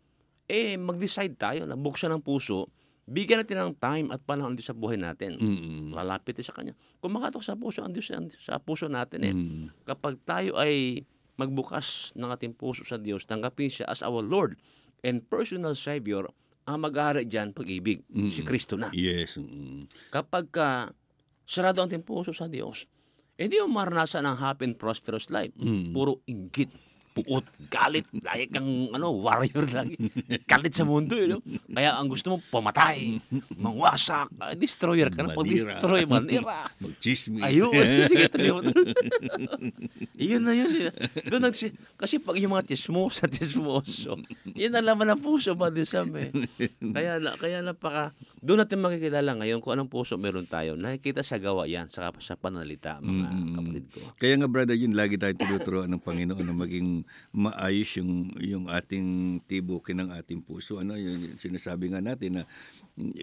[0.47, 2.71] eh, mag-decide tayo na buksan ang puso,
[3.11, 5.35] bigyan natin ng time at panahon din sa buhay natin.
[5.43, 5.91] Mm-mm.
[5.91, 6.79] Lalapit din sa Kanya.
[7.03, 9.35] Kung makatok sa puso, ang Diyos sa puso natin eh.
[9.35, 9.75] Mm.
[9.83, 11.03] Kapag tayo ay
[11.35, 14.55] magbukas ng ating puso sa Diyos, tanggapin siya as our Lord
[15.05, 16.29] and personal Savior,
[16.69, 18.93] ang mag-ahari dyan, pag-ibig, si Kristo na.
[18.95, 19.41] Yes.
[19.41, 19.91] Mm.
[20.15, 20.69] Kapag ka
[21.51, 22.87] sarado ang ating puso sa Diyos,
[23.35, 25.51] hindi mo maranasan ang happy and prosperous life.
[25.59, 25.91] Mm.
[25.91, 26.71] Puro inggit,
[27.13, 29.99] puot, galit, lagi kang ano, warrior lagi.
[30.45, 31.43] Galit sa mundo, eh, no?
[31.67, 33.19] Kaya ang gusto mo, pumatay,
[33.57, 35.33] mangwasak, ah, destroyer ka na.
[35.33, 35.75] Pag Manira.
[35.75, 36.59] destroy, manira.
[36.79, 37.43] Mag-chismis.
[37.43, 37.71] Ayun,
[38.09, 38.63] sige, tuloy
[40.17, 40.71] yun na yun.
[40.81, 40.93] eh.
[41.27, 46.31] Doon nagsi- kasi pag yung mga tismosa, tismoso, yun ang laman ng puso, Badisam eh.
[46.79, 50.73] Kaya, na- kaya napaka, doon natin makikilala ngayon kung anong puso meron tayo.
[50.73, 53.53] Nakikita sa gawa yan, sa, sa panalita, mga Mm.
[53.53, 53.99] kapatid ko.
[54.17, 57.00] Kaya nga brother, yun lagi tayo tinuturoan ng Panginoon na maging
[57.35, 60.81] maayos yung yung ating tibukin ng ating puso.
[60.81, 62.43] Ano, yun, yun, sinasabi nga natin na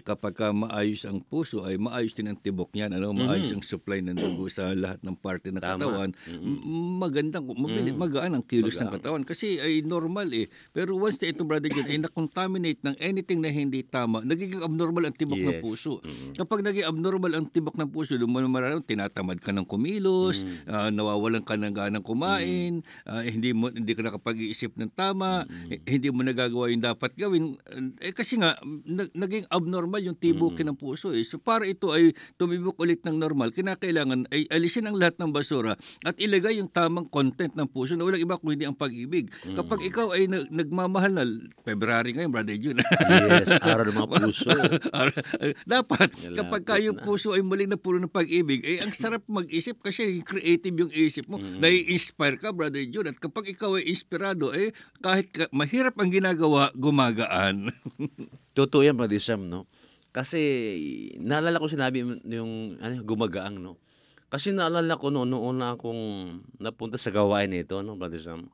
[0.02, 2.94] kapag ka maayos ang puso ay maayos din ang tibok niyan.
[2.94, 5.78] Ano, maayos ang supply ng dugo sa lahat ng parte ng Tama.
[5.78, 6.10] katawan.
[6.34, 10.50] M- Magandang mabili, magaan ang kilos ng katawan kasi ay normal eh.
[10.72, 15.06] Pero once na ito brother yun ay na-contaminate ng anything na hindi tama, nagiging abnormal
[15.06, 15.62] ang tibok ng Yes.
[15.62, 16.02] puso.
[16.34, 18.50] Kapag naging abnormal ang tibok ng puso, naman
[18.82, 24.02] tinatamad ka ng kumilos, ah, nawawalan ka ng ganang kumain, ah, hindi mo hindi ka
[24.02, 27.54] nakapag-iisip ng tama, eh, hindi mo nagagawa yung dapat gawin.
[28.00, 29.67] Eh kasi nga nag- naging abnormal
[30.02, 31.22] yung tibukin ng puso eh.
[31.24, 35.74] So para ito ay tumibok ulit ng normal, kinakailangan ay alisin ang lahat ng basura
[36.04, 39.30] at ilagay yung tamang content ng puso na walang iba kung hindi ang pag-ibig.
[39.54, 41.24] Kapag ikaw ay nag- nagmamahal na
[41.62, 42.78] February ngayon, brother Jun.
[42.78, 44.48] Yes, araw ng mga puso.
[45.78, 47.04] Dapat Malapit kapag ka yung na.
[47.04, 51.26] puso ay muling na puno ng pag-ibig, eh ang sarap mag-isip kasi creative yung isip
[51.26, 51.40] mo.
[51.40, 51.60] Mm.
[51.60, 53.10] Nai-inspire ka, brother Jun.
[53.10, 57.68] At kapag ikaw ay inspirado, eh kahit ka, mahirap ang ginagawa, gumagaan.
[58.58, 59.70] Totoo yan, Brother Sam, no?
[60.10, 60.42] Kasi,
[61.22, 63.78] naalala ko sinabi yung ano, gumagaang, no?
[64.26, 66.02] Kasi naalala ko noon, noong una akong
[66.58, 68.50] napunta sa gawain nito, no, Brother Sam?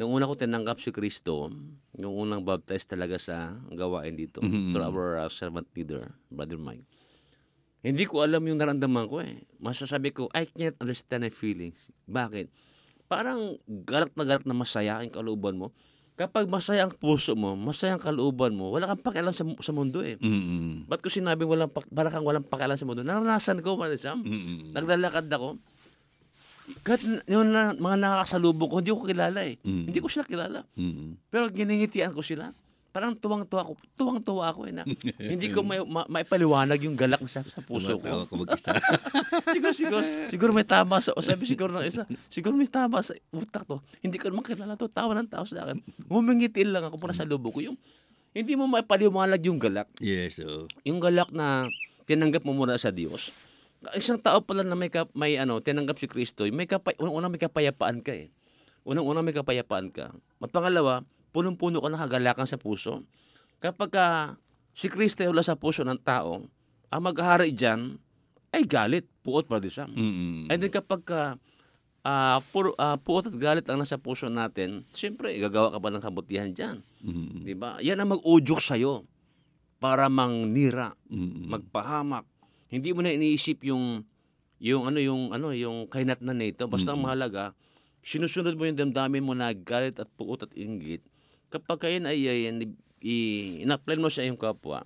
[0.00, 1.52] Noong una ko tinanggap si Kristo,
[1.92, 4.72] yung unang baptize talaga sa gawain dito, Mhm.
[4.72, 6.88] through our uh, servant leader, Brother Mike.
[7.84, 9.44] Hindi ko alam yung naramdaman ko eh.
[9.60, 11.92] Masasabi ko, I can't understand my feelings.
[12.08, 12.48] Bakit?
[13.12, 15.76] Parang galak na galak na masaya ang kalooban mo.
[16.14, 19.98] Kapag masaya ang puso mo, masaya ang kalooban mo, wala kang pakialam sa, sa mundo
[19.98, 20.14] eh.
[20.22, 20.86] Mm-mm.
[20.86, 23.02] Ba't ko sinabing walang, para kang walang pakialam sa mundo?
[23.02, 24.22] Naranasan ko, Brother Sam.
[24.22, 24.70] Mm-mm.
[24.70, 25.58] Naglalakad ako.
[26.86, 29.58] Kahit yung na, mga nakakasalubong ko, hindi ko kilala eh.
[29.66, 29.84] Mm.
[29.90, 30.62] Hindi ko sila kilala.
[30.78, 31.18] Mm-mm.
[31.34, 32.54] Pero giningitian ko sila.
[32.94, 33.72] Parang tuwang-tuwa ako.
[33.98, 34.86] Tuwang-tuwa ako eh na.
[35.34, 38.06] hindi ko may, ma, maipaliwanag yung galak sa, sa puso ko.
[38.06, 38.70] Tumatawa ka mag-isa.
[39.50, 39.98] siguro, siguro,
[40.30, 43.82] siguro may tama sa, o sabi siguro ng isa, siguro may tama sa utak to.
[43.98, 45.82] Hindi ko naman kilala to, tawa ng tao sa akin.
[46.06, 47.66] Humingitil lang ako para sa lubo ko.
[47.66, 47.74] Yung,
[48.30, 49.90] hindi mo maipaliwanag yung galak.
[49.98, 50.70] yes, oh.
[50.86, 51.66] Yung galak na
[52.06, 53.34] tinanggap mo muna sa Diyos.
[53.98, 57.42] Isang tao pala na may, kap, may ano, tinanggap si Kristo, may kapay, unang-unang may
[57.42, 58.30] kapayapaan ka eh.
[58.86, 60.14] Unang-unang may kapayapaan ka.
[60.14, 61.02] At pangalawa,
[61.34, 63.02] punong-puno ka ng kagalakan sa puso.
[63.58, 64.06] Kapag ka
[64.70, 66.46] si Kristo ay wala sa puso ng tao,
[66.94, 67.98] ang maghahari dyan
[68.54, 69.90] ay galit, puot, Brother Sam.
[69.90, 70.46] Mm-mm.
[70.46, 71.42] And then kapag ka
[72.06, 76.04] ah, puro, ah, puot at galit ang nasa puso natin, siyempre, gagawa ka ba ng
[76.04, 76.86] kabutihan dyan?
[77.02, 77.42] Mm-mm.
[77.42, 77.82] Di ba?
[77.82, 79.02] Yan ang mag-udyok sa'yo
[79.82, 81.50] para mangnira, Mm-mm.
[81.50, 82.22] magpahamak.
[82.70, 84.06] Hindi mo na iniisip yung
[84.62, 86.70] yung ano yung ano yung kainatnan nito.
[86.70, 87.52] Basta ang mahalaga,
[88.06, 91.02] sinusunod mo yung damdamin mo na galit at puot at inggit.
[91.52, 93.16] Kapag kayo ay, ay, ay
[93.64, 94.84] in-apply mo sa iyong kapwa,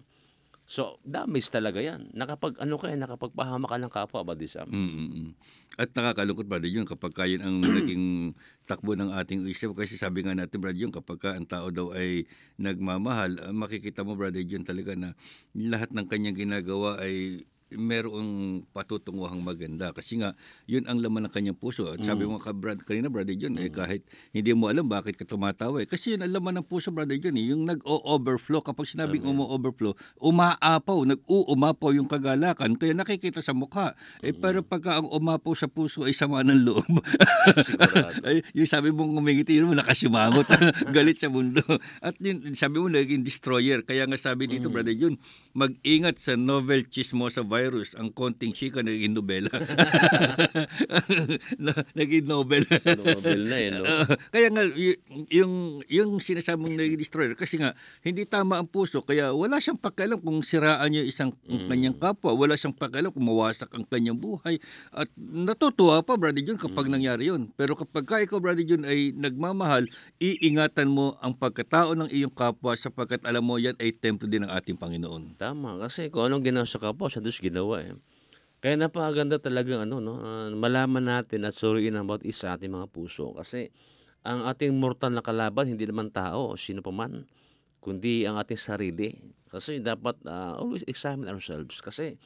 [0.69, 2.13] so damage talaga yan.
[2.13, 4.69] Nakapag ano ka, eh, nakapagpahamak ka ng kapwa ba di Sam?
[4.69, 5.33] Mm-mm.
[5.79, 8.35] At nakakalungkot brother yun kapag kayan ang naging
[8.67, 11.95] takbo ng ating isip kasi sabi nga natin brother yun kapag ka ang tao daw
[11.95, 12.27] ay
[12.59, 15.15] nagmamahal ah, makikita mo brother yun talaga na
[15.55, 19.93] lahat ng kanyang ginagawa ay merong patutunguhang maganda.
[19.93, 20.33] Kasi nga
[20.65, 21.93] yun ang laman ng kanyang puso.
[21.93, 25.29] At sabi mo ka brad kanina brother John eh kahit hindi mo alam bakit ka
[25.29, 29.25] tumatawa eh kasi yun ang laman ng puso brother John eh, yung nag-overflow kapag sinabing
[29.25, 32.77] umo-overflow umaapaw nag-uumapaw yung kagalakan.
[32.81, 33.93] Kaya nakikita sa mukha.
[34.25, 36.87] Eh pero pagka ang umapaw sa puso ay sama ng loob.
[38.27, 40.49] Ay, yung sabi mong ngumingiti yun mo nakasimangot
[40.97, 41.63] galit sa mundo.
[42.01, 43.85] At yun sabi mo naging destroyer.
[43.85, 45.17] Kaya nga sabi dito brother John
[45.59, 49.51] mag-ingat sa novel chismosa virus ang konting chika naging nobela.
[51.65, 53.83] Na- naging novel Nobel na eh, no?
[53.83, 54.63] Uh, kaya nga
[55.33, 57.75] yung yung sinasabi mong naging destroyer kasi nga
[58.07, 62.31] hindi tama ang puso kaya wala siyang pakialam kung siraan niya isang ang kanyang kapwa.
[62.37, 64.63] Wala siyang pakialam kung mawasak ang kanyang buhay.
[64.95, 67.51] At natutuwa pa brother John kapag nangyari yun.
[67.59, 69.91] Pero kapag ka ikaw brother John ay nagmamahal
[70.23, 74.53] iingatan mo ang pagkatao ng iyong kapwa sapagkat alam mo yan ay templo din ng
[74.53, 75.41] ating Panginoon.
[75.41, 77.97] Tama, kasi kung anong ginawa sa kapwa, sa Diyos ginawa eh.
[78.59, 82.91] Kaya napakaganda talaga ano, no, ah, malaman natin at suriin ang bawat isa ating mga
[82.91, 83.33] puso.
[83.39, 83.71] Kasi
[84.27, 87.25] ang ating mortal na kalaban, hindi naman tao o sino pa man,
[87.79, 89.15] kundi ang ating sarili.
[89.49, 91.79] Kasi dapat ah, always examine ourselves.
[91.79, 92.19] Kasi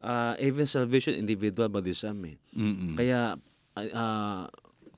[0.00, 2.36] ah, even salvation individual baptism eh.
[2.56, 2.96] Mm-mm.
[2.96, 3.36] Kaya
[3.76, 4.48] uh,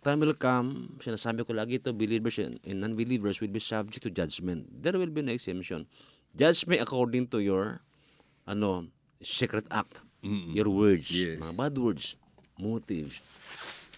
[0.02, 4.10] time will come, sinasabi ko lagi ito, believers and, and non-believers will be subject to
[4.14, 4.70] judgment.
[4.70, 5.90] There will be no exemption.
[6.38, 7.82] Judge me according to your
[8.46, 8.88] ano,
[9.20, 10.52] secret act, Mm-mm.
[10.52, 11.38] your words, Yes.
[11.38, 12.14] mga bad words,
[12.54, 13.18] motives,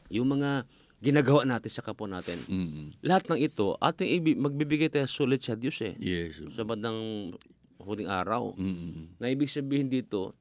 [0.09, 0.65] yung mga
[0.99, 2.37] ginagawa natin sa kapwa natin.
[2.45, 2.93] Mm-mm.
[3.01, 5.97] Lahat ng ito, ating ibi- magbibigay tayo sulit sa Diyos eh.
[5.97, 6.45] Yes.
[6.53, 7.33] Sa bandang
[7.79, 8.53] huling araw.
[8.55, 9.17] Mm-mm.
[9.17, 10.37] Na ibig sabihin dito,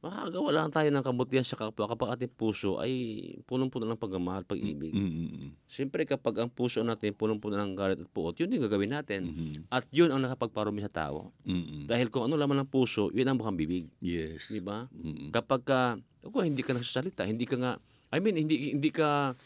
[0.00, 2.92] makagawa lang tayo ng kabutihan sa kapwa kapag ating puso ay
[3.44, 4.96] punong-puno ng pagmamahal, pag-ibig.
[4.96, 5.52] Mm-mm.
[5.68, 9.20] Siyempre kapag ang puso natin punong-puno ng galit at puot, yun yung gagawin natin.
[9.28, 9.52] Mhm.
[9.68, 11.36] At yun ang nakapagparumi sa tao.
[11.44, 11.84] Mm-mm.
[11.84, 13.92] Dahil kung ano laman ng puso, yun ang bukang bibig.
[14.00, 14.48] Yes.
[14.48, 14.88] Di ba?
[14.88, 15.36] Mm-mm.
[15.36, 15.80] Kapag ka,
[16.24, 17.72] ako, hindi ka nagsasalita, hindi ka nga,
[18.10, 19.36] I mean, hindi hindi ka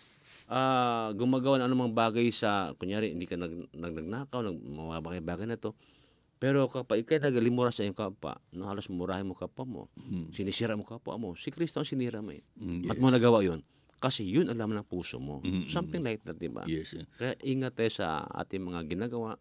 [0.48, 5.46] ah, gumagawa ng anumang bagay sa, kunyari, hindi ka nag, nag, nagnakaw, nag, mga bagay-bagay
[5.48, 5.72] na to.
[6.36, 10.34] Pero kapag ikay nagalimura sa iyong kapwa, no, halos murahin mo kapwa mo, Mm.
[10.34, 12.42] sinisira mo kapwa mo, si Kristo ang sinira mo eh.
[12.58, 13.62] Mm, At mo nagawa yun.
[14.02, 15.40] Kasi yun ang laman ng puso mo.
[15.40, 16.66] Mm, mm, Something like that, di ba?
[16.68, 16.92] Yes.
[16.92, 17.06] eh.
[17.16, 19.40] Kaya ingat tayo sa ating mga ginagawa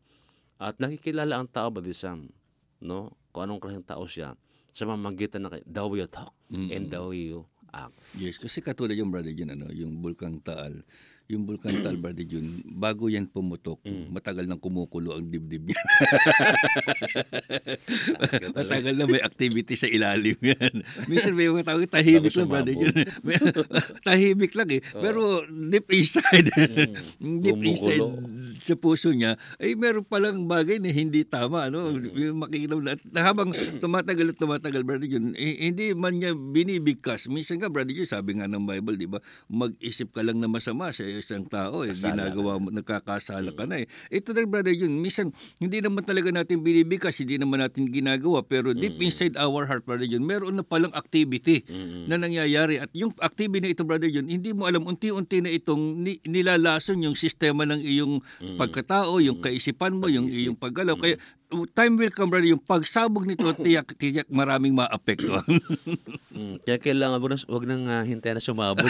[0.62, 2.32] at nakikilala ang tao ba Sam,
[2.79, 3.12] no?
[3.34, 4.38] Kung anong klaseng tao siya
[4.71, 7.97] sa mamagitan ng the way you talk Mm, and the way you act.
[8.13, 10.86] Yes, kasi katulad yung brother Jun, ano, yung Bulkang Taal,
[11.31, 13.79] yung Taal, brother Jun, bago yan pumutok,
[14.12, 15.79] matagal nang kumukulo ang dibdib niya.
[18.51, 20.83] matagal na may activity sa ilalim yan.
[21.07, 22.83] Minsan may mga tao, tahimik lang, brother sumabog.
[22.91, 22.95] Jun.
[23.23, 23.39] May-
[24.07, 24.81] tahimik lang eh.
[24.83, 26.47] Pero deep inside,
[27.43, 27.71] deep Kumukulo.
[27.71, 28.03] inside
[28.63, 31.67] sa puso niya, ay meron palang bagay na hindi tama.
[31.67, 31.91] Ano?
[31.99, 32.83] Yung makikita mo
[33.19, 33.51] habang
[33.83, 37.27] tumatagal at tumatagal, brother Jun, eh, hindi man niya binibigkas.
[37.27, 39.19] Minsan nga, brother Jun, sabi nga ng Bible, di ba,
[39.51, 41.84] mag-isip ka lang na masama sa isang tao.
[41.84, 43.88] Eh, Kasala ginagawa mo, nagkakasala ka na eh.
[44.10, 48.71] Ito na, brother Jun, minsan, hindi naman talaga natin binibigkas, hindi naman natin ginagawa, pero
[48.71, 52.08] deep inside our heart, brother Jun, meron na palang activity Mm-mm.
[52.08, 52.80] na nangyayari.
[52.80, 57.04] At yung activity na ito, brother John, hindi mo alam, unti-unti na itong ni- nilalason
[57.04, 58.23] yung sistema ng iyong
[58.56, 60.95] pagkatao, yung kaisipan mo, yung iyong paggalaw.
[60.95, 61.23] Kaya uh,
[61.71, 65.45] time will come, brother, yung pagsabog nito, tiyak, tiyak maraming maapektuhan.
[66.33, 68.89] Mm, Kaya kailangan mo huwag nang ah, hintayin na sumabog.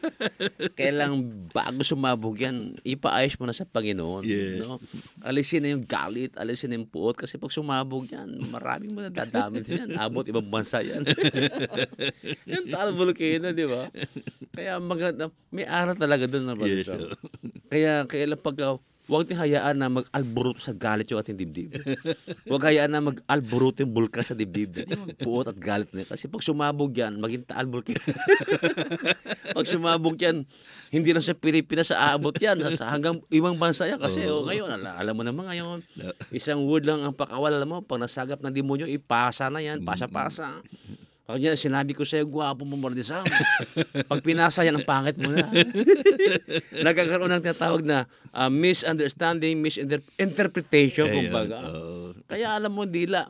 [0.80, 1.20] kailangan
[1.52, 4.24] bago sumabog yan, ipaayos mo na sa Panginoon.
[4.24, 4.64] Yes.
[4.64, 4.80] No?
[5.20, 7.20] Alisin na yung galit, alisin na yung puot.
[7.20, 9.92] Kasi pag sumabog yan, maraming mo nadadamit yan.
[10.00, 11.04] Abot ibang bansa yan.
[12.48, 13.84] yan tal volcano, di ba?
[14.56, 16.88] Kaya maganda, may aral talaga doon na yes.
[16.88, 17.12] yes,
[17.68, 21.76] Kaya kailan pag uh, Huwag din hayaan na mag-alburuto sa galit yung ating dibdib.
[22.48, 24.80] Huwag hayaan na mag-alburuto yung bulkan sa dibdib.
[25.20, 26.08] Puot at galit na.
[26.08, 28.00] Kasi pag sumabog yan, maging taal bulkan.
[29.56, 30.48] pag sumabog yan,
[30.88, 32.56] hindi lang sa Pilipinas sa aabot yan.
[32.80, 34.00] Sa, hanggang ibang bansa yan.
[34.00, 34.48] Kasi oh.
[34.48, 35.84] ngayon, ala- alam mo naman ngayon,
[36.32, 37.52] isang word lang ang pakawal.
[37.52, 39.84] Alam mo, pag nasagap ng demonyo, ipasa na yan.
[39.84, 40.64] Pasa-pasa.
[41.24, 43.24] Pag yan, sinabi ko sa'yo, gwapo mo, Mordisam.
[44.12, 45.48] Pag pinasa yan, ang pangit mo na.
[46.84, 48.04] Nagkakaroon ng tinatawag na
[48.36, 51.64] uh, misunderstanding, misinterpretation, Ayun, kumbaga.
[51.64, 52.12] oo.
[52.28, 53.24] Kaya alam mo, dila.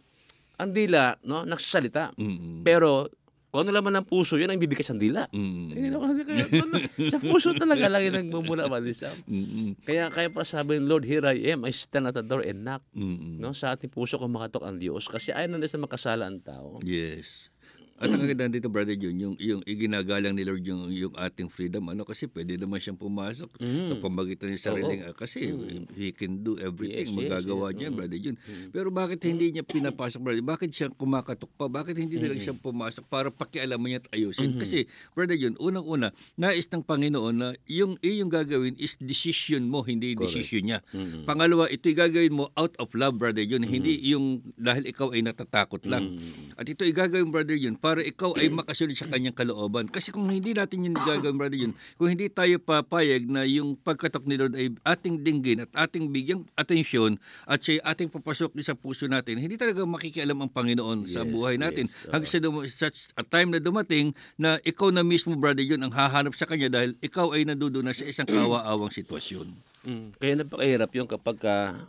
[0.58, 2.18] Ang dila, no, nagsasalita.
[2.18, 2.66] Mm-mm.
[2.66, 3.06] Pero,
[3.54, 5.30] kung ano laman ng puso, yun ang bibigay sa dila.
[5.30, 6.74] Kasi kaya, ano,
[7.06, 9.14] sa puso talaga lang yung nagmumula, Mordisam.
[9.30, 9.78] Mm-mm.
[9.86, 12.66] Kaya, kaya pa sabi ng Lord, here I am, I stand at the door and
[12.66, 12.82] knock.
[12.90, 13.38] Mm-mm.
[13.38, 15.06] No, sa ating puso kung makatok ang Diyos.
[15.06, 16.82] Kasi ayaw na sa makasala ang tao.
[16.82, 17.53] Yes.
[17.94, 21.86] At ang kagandaan dito, Brother Jun, yung, yung iginagalang ni Lord yung, yung ating freedom,
[21.94, 25.54] ano, kasi pwede naman siyang pumasok sa pamagitan ng sariling, ah, kasi
[25.94, 27.76] he can do everything, Yes, magagawa yes.
[27.78, 28.36] niya, Brother Jun.
[28.74, 30.42] Pero bakit hindi niya pinapasok, Brother?
[30.42, 31.70] Bakit siya kumakatok pa?
[31.70, 34.58] Bakit hindi na lang siya pumasok para pakialaman niya at ayusin?
[34.58, 40.18] Kasi, Brother Jun, unang-una, nais ng Panginoon na yung iyong gagawin is decision mo, hindi
[40.18, 40.78] decision niya.
[41.22, 45.86] Pangalawa, ito'y gagawin mo out of love, Brother Jun, hindi yung dahil ikaw ay natatakot
[45.86, 46.18] lang.
[46.58, 49.84] At ito gagawin, brother yun, para ikaw ay makasunod sa kanyang kalooban.
[49.92, 54.24] Kasi kung hindi natin yun gagawin, brother yun, kung hindi tayo papayag na yung pagkatok
[54.24, 59.04] ni Lord ay ating dinggin at ating bigyang atensyon at siya ating papasok sa puso
[59.04, 61.84] natin, hindi talaga makikialam ang Panginoon sa Yes, buhay natin.
[61.84, 62.12] yes, oo.
[62.16, 65.92] Hanggang sa dum- such a time na dumating na ikaw na mismo, brother yun, ang
[65.92, 69.52] hahanap sa kanya dahil ikaw ay naduduna sa isang kawaawang sitwasyon.
[69.84, 70.16] Mm.
[70.16, 71.84] Kaya napakahirap yung kapag ka,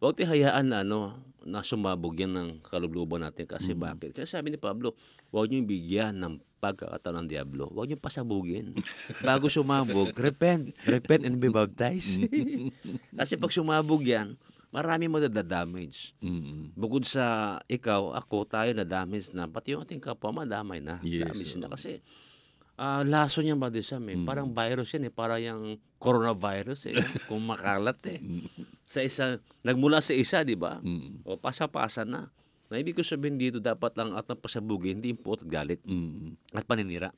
[0.00, 3.46] huwag tayo hayaan na, ano, na sumabog yan ng kalubluban natin.
[3.46, 4.12] Kasi bakit?
[4.12, 4.98] Kasi sabi ni Pablo,
[5.30, 7.70] huwag niyo bigyan ng pagkakataon ng Diablo.
[7.70, 8.74] Huwag niyo pasabugin.
[9.22, 10.74] Bago sumabog, repent.
[10.82, 12.26] Repent and be baptized.
[13.18, 14.34] Kasi pag sumabog yan,
[14.74, 16.12] marami mo damage.
[16.18, 16.74] Mm.
[16.74, 19.46] Bukod sa ikaw, ako, tayo na damage na.
[19.46, 20.98] Pati yung ating kapwa, madamay na.
[21.06, 21.66] Yes, damage na.
[21.70, 21.74] oo.
[21.78, 22.02] Kasi
[22.76, 24.16] ah laso niya ba sa eh.
[24.20, 25.12] Parang virus yan eh.
[25.12, 26.94] Parang yung coronavirus eh.
[27.24, 28.20] Kung makalat eh.
[28.84, 30.78] Sa isa, nagmula sa isa, di ba?
[30.84, 31.24] Mm.
[31.24, 32.28] O pasa-pasa na.
[32.68, 36.36] Na ibig ko sabihin dito, dapat lang at ang pasabugin, hindi puot at galit Mm.
[36.52, 37.10] at paninira.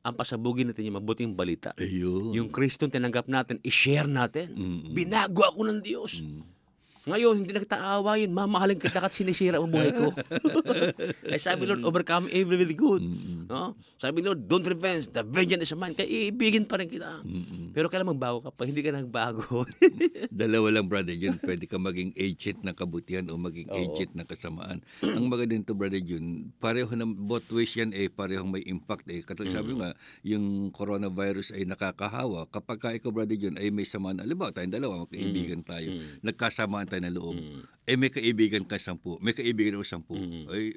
[0.00, 1.76] Ang pasabugin natin yung mabuting balita.
[1.76, 2.32] Ayun.
[2.32, 4.54] Yung Kristo tinanggap natin, i-share natin.
[4.56, 4.96] Mm.
[4.96, 6.22] Binago ako ng Diyos.
[6.22, 6.59] Mm.
[7.08, 8.28] Ngayon, hindi na kita aawayin.
[8.28, 10.12] Mamahalin kita at sinisira ang buhay ko.
[11.24, 13.00] Kaya sabi Lord, overcome evil with good.
[13.00, 13.48] Mm.
[13.48, 13.72] No?
[13.96, 15.08] Sabi Lord, don't revenge.
[15.08, 15.96] The vengeance is mine.
[15.96, 17.24] Kaya iibigin pa rin kita.
[17.24, 17.72] Mm.
[17.72, 18.68] Pero kailan magbago ka pa?
[18.68, 19.64] Hindi ka nagbago.
[20.44, 21.40] Dalawa lang, brother Jun.
[21.40, 23.80] Pwede ka maging agent ng kabutihan o maging Oo.
[23.80, 24.84] agent ng kasamaan.
[25.00, 29.24] Ang maganda nito, brother Jun, pareho na both ways yan eh, parehong may impact eh.
[29.24, 32.44] Katulad sabi nga, yung coronavirus ay nakakahawa.
[32.52, 34.20] Kapag ka ikaw, brother Jun, ay may samaan.
[34.20, 35.88] Halimbawa, tayong dalawa, magkaibigan tayo.
[36.20, 37.36] Nagkasamaan tayo ng loob.
[37.86, 39.16] Eh, may kaibigan ka sampu.
[39.22, 40.14] May kaibigan ako sampu.
[40.50, 40.74] Ay,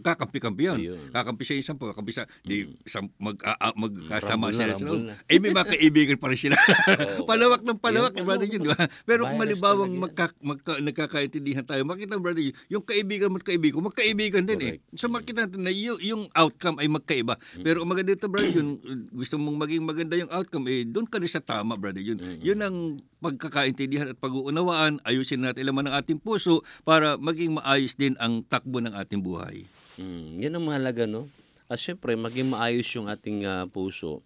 [0.00, 0.78] kakampi-kampi yun.
[0.80, 1.00] Ayun.
[1.12, 1.84] Kakampi siya yung sampu.
[1.92, 5.00] Kakampi sa, di, sam, mag, a, a- magkasama Rambol na, sila sa loob.
[5.28, 6.56] Eh, may mga kaibigan pa rin sila.
[6.56, 7.26] Oo.
[7.30, 8.80] palawak ng palawak, Yung brother yun, di ba?
[9.04, 10.00] Pero kung malibawang yan.
[10.00, 12.42] magka, magka, nagkakaintindihan tayo, makita mo, brother,
[12.72, 14.74] yung kaibigan mo at kaibigan ko, magkaibigan din eh.
[14.80, 14.96] Correct.
[14.96, 17.36] So makita natin na yung, yung outcome ay magkaiba.
[17.60, 18.80] Pero ang maganda dito, brother, yun,
[19.20, 22.00] gusto mong maging maganda yung outcome, eh, doon ka rin sa tama, brother.
[22.00, 22.76] Yun, yun ang
[23.20, 28.80] pagkakaintindihan at pag-uunawaan, ayusin natin laman ng ating puso para maging maayos din ang takbo
[28.80, 29.68] ng ating buhay.
[30.00, 31.28] Mm, yan ang mahalaga, no?
[31.68, 34.24] At syempre, maging maayos yung ating ah, puso.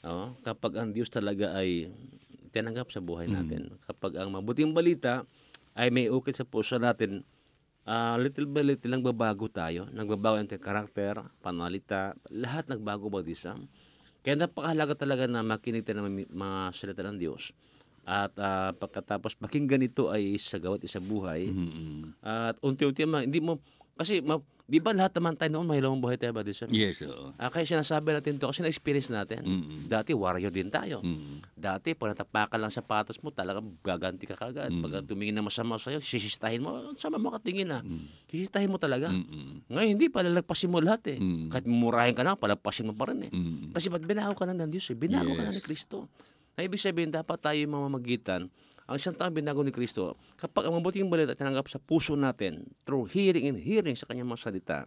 [0.00, 1.92] Oh, kapag ang Diyos talaga ay
[2.50, 3.76] tinanggap sa buhay natin.
[3.86, 5.22] Kapag ang mabuting balita
[5.76, 7.22] ay may ukit sa puso natin,
[7.86, 9.86] ah, little by little lang babago tayo.
[9.92, 13.54] Nagbabago ang ating karakter, panalita, lahat nagbago ba isa.
[14.20, 17.54] Kaya napakahalaga talaga na makinig tayo ng mga salita ng Diyos.
[18.04, 21.46] At ah, pagkatapos pakinggan ito ay sa gawat isa buhay.
[21.46, 22.16] Mm-mm.
[22.24, 23.60] At unti-unti, hindi mo,
[23.94, 24.40] kasi ma,
[24.70, 26.70] di ba lahat naman tayo noon, mahilawang buhay tayo ba, Dison?
[26.70, 27.34] Yes, oo.
[27.36, 29.42] Ah, kaya sinasabi natin to kasi na-experience natin.
[29.42, 29.90] Mm-mm.
[29.90, 31.02] Dati warrior din tayo.
[31.02, 31.42] Mm.
[31.58, 34.70] Dati pag natapakan lang sapatos mo, talagang gaganti ka kagad.
[34.70, 37.82] Pag tumingin na masama sa'yo, sisistahin mo, sama mo katingin na.
[38.30, 39.10] Sisistahin mo talaga.
[39.10, 39.66] Mm-mm.
[39.68, 41.18] Ngayon, hindi, palalagpasin mo lahat eh.
[41.18, 41.50] Mm.
[41.50, 43.32] Kahit murahin ka na, palagpasin mo pa rin eh.
[43.34, 43.74] Mm.
[43.74, 44.96] Kasi ba't binago ka na ng Diyos eh?
[44.96, 45.60] Binago ka na Yes.
[45.60, 46.06] ni Kristo.
[46.60, 48.52] Na ibig sabihin, dapat tayo yung mamamagitan.
[48.84, 53.08] Ang isang taong binago ni Kristo, kapag ang mabuting balita tinanggap sa puso natin, through
[53.08, 54.78] hearing and hearing sa kanyang mga salita,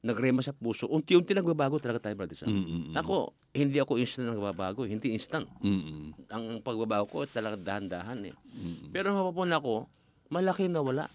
[0.00, 2.48] nagrema sa puso, unti-unti nagbabago talaga tayo, brother.
[2.48, 2.96] Mm-mm.
[2.96, 4.88] Ako, hindi ako instant nagbabago.
[4.88, 5.44] Hindi instant.
[5.60, 6.16] Mm-mm.
[6.32, 8.32] Ang pagbabago ko, talaga dahan-dahan eh.
[8.32, 8.88] Mm-mm.
[8.88, 9.92] Pero mapapun ako,
[10.32, 11.12] malaki nawala.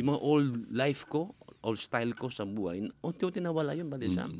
[0.00, 4.32] Yung mga old life ko, old style ko sa buhay, unti-unti nawala yun, brother Sam.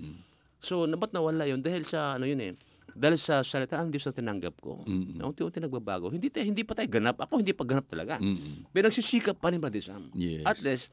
[0.57, 1.61] So, na ba't nawala yun?
[1.61, 2.53] Dahil sa, ano yun eh,
[2.95, 5.18] dahil sa salita ng Diyos na tinanggap ko, Mm-mm.
[5.18, 6.09] na unti-unti nagbabago.
[6.09, 7.18] Hindi, tayo, hindi pa tayo ganap.
[7.20, 8.18] Ako hindi pa ganap talaga.
[8.18, 8.70] Mm-mm.
[8.70, 10.11] Pero nagsisikap pa rin, Brother Sam.
[10.14, 10.45] Yes.
[10.47, 10.88] At least,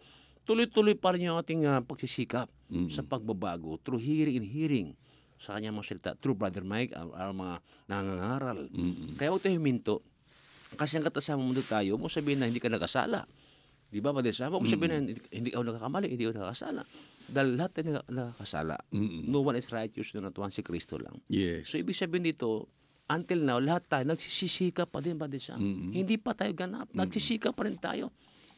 [0.47, 2.91] tuloy-tuloy pa rin yung ating ah, pagsisikap Mm-mm.
[2.91, 4.87] sa pagbabago through hearing and hearing
[5.37, 6.11] sa kanyang mga salita.
[6.17, 7.55] Through Brother Mike, ang, ang mga
[7.89, 8.59] nangangaral.
[8.73, 9.15] Mm-mm.
[9.19, 10.01] Kaya huwag tayo huminto.
[10.75, 13.23] Kasi ang katasama mundo tayo, mo sabihin na hindi ka nagkasala.
[13.87, 14.51] Di ba, Brother Sam?
[14.51, 16.81] Huwag mo sabihin na hindi, hindi ako nagkakamali, hindi ako nagkasala.
[17.27, 18.75] Dahil lahat tayo nagkasala.
[18.89, 19.25] Mm-mm.
[19.25, 21.19] No one is righteous na natuwan si Kristo lang.
[21.27, 21.67] Yes.
[21.67, 22.71] So, ibig sabihin dito,
[23.05, 25.57] until now, lahat tayo nagsisisika pa din, Brother Sam.
[25.57, 25.91] Mm-mm.
[25.93, 26.87] Hindi pa tayo ganap.
[26.89, 28.11] Nagsisika pa rin tayo.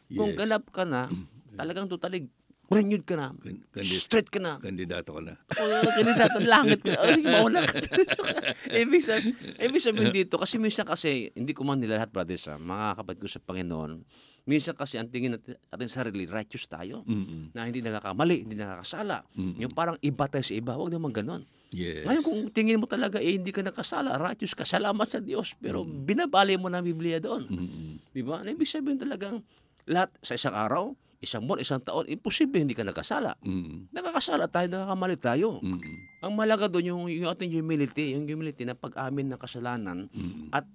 [0.07, 0.39] Kung Yes.
[0.39, 1.05] ganap ka na,
[1.53, 2.29] talagang totally
[2.65, 3.33] renewed ka na.
[3.35, 4.57] Kan- kandi- Straight ka na.
[4.57, 5.33] kandidato ka na.
[5.57, 6.97] O, kandidato ng langit ka.
[6.99, 7.77] Ay, mauna ka.
[8.81, 12.55] ibig, sabihin, ibig sabihin dito, kasi minsan kasi, hindi ko man nila lahat, brothers, ha,
[12.55, 14.05] mga kapatid ko sa Panginoon,
[14.49, 17.53] minsan kasi ang tingin natin, ating sarili, righteous tayo, Mm-mm.
[17.53, 19.21] na hindi nakakamali, hindi nakakasala.
[19.37, 19.61] Mm-mm.
[19.61, 21.45] Yung parang iba tayo sa iba, huwag naman ganon.
[21.69, 22.09] Yes.
[22.09, 25.53] Ngayon, kung tingin mo talaga, eh, hindi ka nakasala, righteous ka, salamat sa Diyos.
[25.61, 27.45] Pero binabali mo na Biblia doon.
[27.45, 28.09] Mm-mm.
[28.09, 28.41] Di ba?
[28.41, 29.45] Ano ibig sabihin talagang
[29.85, 33.37] lahat sa isang araw, isang buwan, isang taon, imposible hindi ka nakasala.
[33.45, 33.93] Mm-mm.
[33.93, 35.61] Nakakasala tayo, nakakamali tayo.
[35.61, 36.25] Mm-mm.
[36.25, 40.49] Ang malaga doon yung, yung ating humility, yung humility na pag-amin ng kasalanan Mm-mm.
[40.49, 40.65] at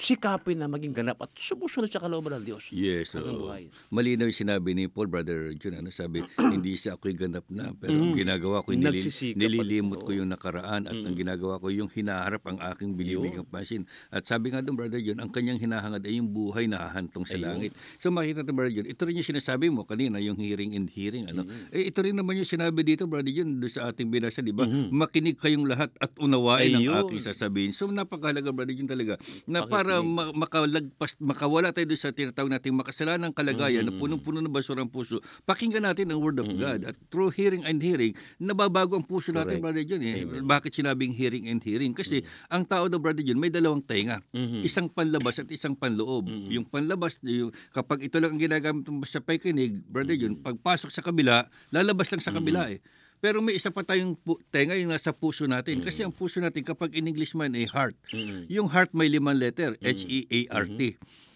[0.00, 2.72] sikapin na maging ganap at sumusunod sa kalooban ng Diyos.
[2.72, 3.12] Yes.
[3.16, 3.68] Buhay.
[3.92, 6.24] Malinaw yung sinabi ni Paul, Brother Jun, ano sabi,
[6.54, 10.30] hindi siya ako'y ganap na, pero ang ginagawa ko, nili, Nagsisikap pa nililimot ko yung
[10.32, 13.84] nakaraan at ang ginagawa ko yung hinaharap ang aking bilibigang pansin.
[14.08, 17.36] At sabi nga doon, Brother Jun, ang kanyang hinahangad ay yung buhay na hahantong sa
[17.36, 17.76] langit.
[18.00, 21.26] So makita natin, Brother Jun, ito rin yung sinasabi mo kanina, yung hearing and hearing.
[21.26, 21.42] Ano?
[21.74, 24.68] Eh, ito rin naman yung sinabi dito, Brother Jun, doon sa ating binasa, di ba?
[24.70, 26.94] Makinig kayong lahat at unawain Ayun.
[26.94, 27.74] ang aking sasabihin.
[27.74, 29.18] So napakahalaga, Brother Jun, talaga,
[29.50, 29.72] na Pakikinig.
[29.74, 34.82] para ma- makalagpas, makawala tayo doon sa tinatawag nating makasalanang kalagayan na punong-puno ng basura
[34.82, 36.86] ang puso, pakinggan natin ang Word of God.
[36.86, 39.64] At through hearing and hearing, nababago ang puso natin, Correct.
[39.64, 40.02] Brother John.
[40.02, 40.26] Eh.
[40.42, 41.92] Bakit sinabing hearing and hearing?
[41.94, 44.22] Kasi ang tao daw, Brother John, may dalawang tenga.
[44.34, 44.66] Mhm.
[44.66, 46.26] Isang panlabas at isang panloob.
[46.50, 51.02] Yung panlabas, yung, kapag ito lang ang ginagamit mo sa pakikinig, Brother John, pagpasok sa
[51.02, 52.82] kabila, lalabas lang sa kabila eh.
[53.26, 55.82] Pero may isa pa tayong pu- tenga yung nasa puso natin.
[55.82, 57.98] Kasi ang puso natin, kapag in English man, eh, heart.
[58.46, 60.80] Yung heart may limang letter, H-E-A-R-T.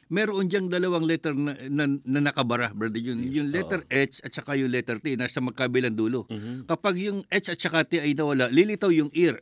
[0.06, 3.22] meron diyang dalawang letter na, na, na nakabara, brother Jun.
[3.24, 6.26] Yung letter H at saka yung letter T nasa magkabilang dulo.
[6.26, 6.66] Mhm.
[6.66, 9.38] Kapag yung H at saka T ay nawala, lilitaw yung ear.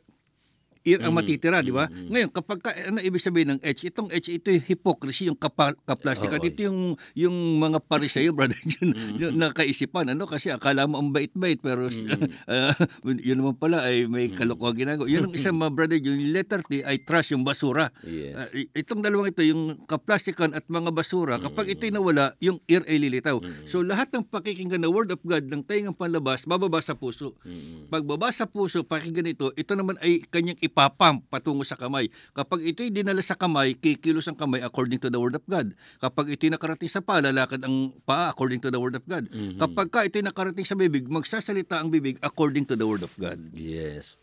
[0.89, 1.85] Ear ang matitira, di ba?
[1.85, 3.85] Ngayon, kapag ka, ano ibig sabihin ng H?
[3.85, 6.33] Itong H, ito yung hypocrisy, yung kapa, kaplastic.
[6.33, 6.49] At Oo.
[6.49, 8.89] ito yung, yung mga parisayo, brother, yun,
[9.21, 10.25] yung nakaisipan, ano?
[10.25, 11.85] Kasi akala mo ang bait-bait, pero
[12.51, 12.73] ah,
[13.05, 15.05] yun naman pala ay may kalokohan ginagawa.
[15.05, 17.93] Yun ang isang mga brother, yung letter T ay trash, yung basura.
[18.01, 18.49] Yes.
[18.55, 22.97] I- itong dalawang ito, yung kaplastikan at mga basura, kapag ito'y nawala, yung ear ay
[22.97, 23.37] lilitaw.
[23.69, 27.35] So lahat ng pakikinggan na word of God ng taingang panlabas, bababa sa puso.
[27.43, 27.91] Mhm.
[27.91, 32.07] Pagbaba sa puso, pakinggan ito, ito naman ay kanyang ipapam patungo sa kamay.
[32.31, 35.75] Kapag ito'y dinala sa kamay, kikilos ang kamay according to the word of God.
[35.99, 39.27] Kapag ito'y nakarating sa paa, lalakad ang paa according to the word of God.
[39.59, 43.35] Kapag ka ito'y nakarating sa bibig, magsasalita ang bibig according to the word of God.
[43.51, 44.15] Yes.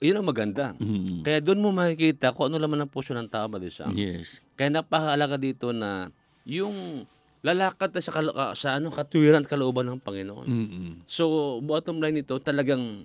[0.00, 0.72] Yun ang maganda.
[0.80, 1.26] Mhm.
[1.28, 3.92] Kaya doon mo makikita kung ano laman ang puso ng tao, Sam.
[3.92, 4.40] Yes.
[4.56, 6.08] Kaya napakahalaga dito na
[6.48, 7.04] yung
[7.44, 10.46] lalakad na sa, kal- ka- sa ano, katuwiran at kalooban ng Panginoon.
[10.48, 10.90] Mhm.
[11.04, 13.04] So, bottom line nito, talagang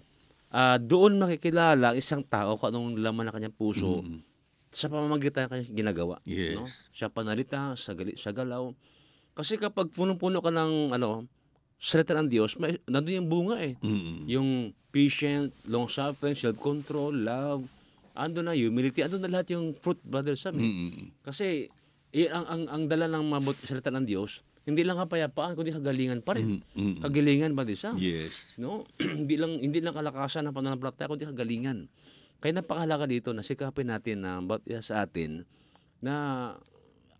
[0.51, 4.19] ah, doon makikilala ang isang tao kung anong laman ng kanyang puso Mhm.
[4.67, 6.15] sa pamamagitan ng kanyang ginagawa.
[6.21, 6.53] Yes.
[6.53, 6.67] No?
[6.91, 8.71] Sa panalita, sa, gali, sa galaw.
[9.31, 11.23] Kasi kapag punong-puno ka ng ano,
[11.77, 13.73] salita ng Diyos, may, nandun yung bunga eh.
[13.79, 14.27] Mhm.
[14.27, 14.49] Yung
[14.89, 17.63] patient, long-suffering, self-control, love,
[18.11, 20.55] ando na humility, ando na lahat yung fruit, Brother Sam.
[20.55, 20.61] eh.
[20.61, 21.05] Mhm.
[21.21, 21.71] Kasi
[22.11, 26.21] eh, ang, ang, ang dala ng mabuti salita ng Diyos, hindi lang kapayapaan, kundi kagalingan
[26.21, 26.61] pa rin.
[26.71, 27.01] Mhm.
[27.01, 27.95] Kagalingan, Brother Sam.
[27.97, 28.53] Yes.
[28.55, 28.85] No?
[29.19, 31.89] hindi lang hindi lang kalakasan ng pananampalataya kundi kagalingan.
[32.37, 35.45] Kaya napakahalaga dito na sikapin natin na bawat isa sa atin
[35.99, 36.13] na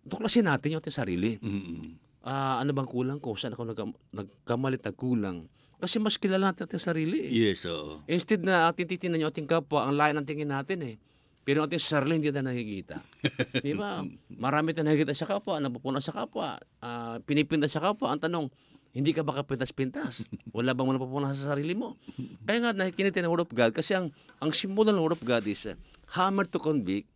[0.02, 1.38] tuklasin natin yung ating sarili.
[1.38, 1.98] Mhm.
[2.22, 3.34] Ah, ano bang kulang ko?
[3.34, 5.38] Saan ako nagkam- nagkamalit na kulang?
[5.78, 7.26] Kasi mas kilala natin ating sarili.
[7.26, 7.30] eh.
[7.50, 7.98] Yes, oo.
[8.06, 10.94] Instead na ating titingnan yung ating kapwa, ang layo ng tingin natin eh.
[11.42, 12.96] Pero ang ating sarili hindi natin nakikita.
[13.66, 13.98] Di ba?
[14.30, 18.14] Marami tayong nakikita sa kapwa, napupuna sa kapwa, ah, pinipinta sa kapwa.
[18.14, 18.46] Ang tanong,
[18.94, 20.22] hindi ka ba kapintas-pintas?
[20.54, 21.98] Wala bang mo napupuna sa sarili mo?
[22.46, 25.24] Kaya nga, nakikinig tayo ng Word of God kasi ang, ang simbolo ng Word of
[25.26, 25.74] God is uh,
[26.14, 27.10] hammer to convict,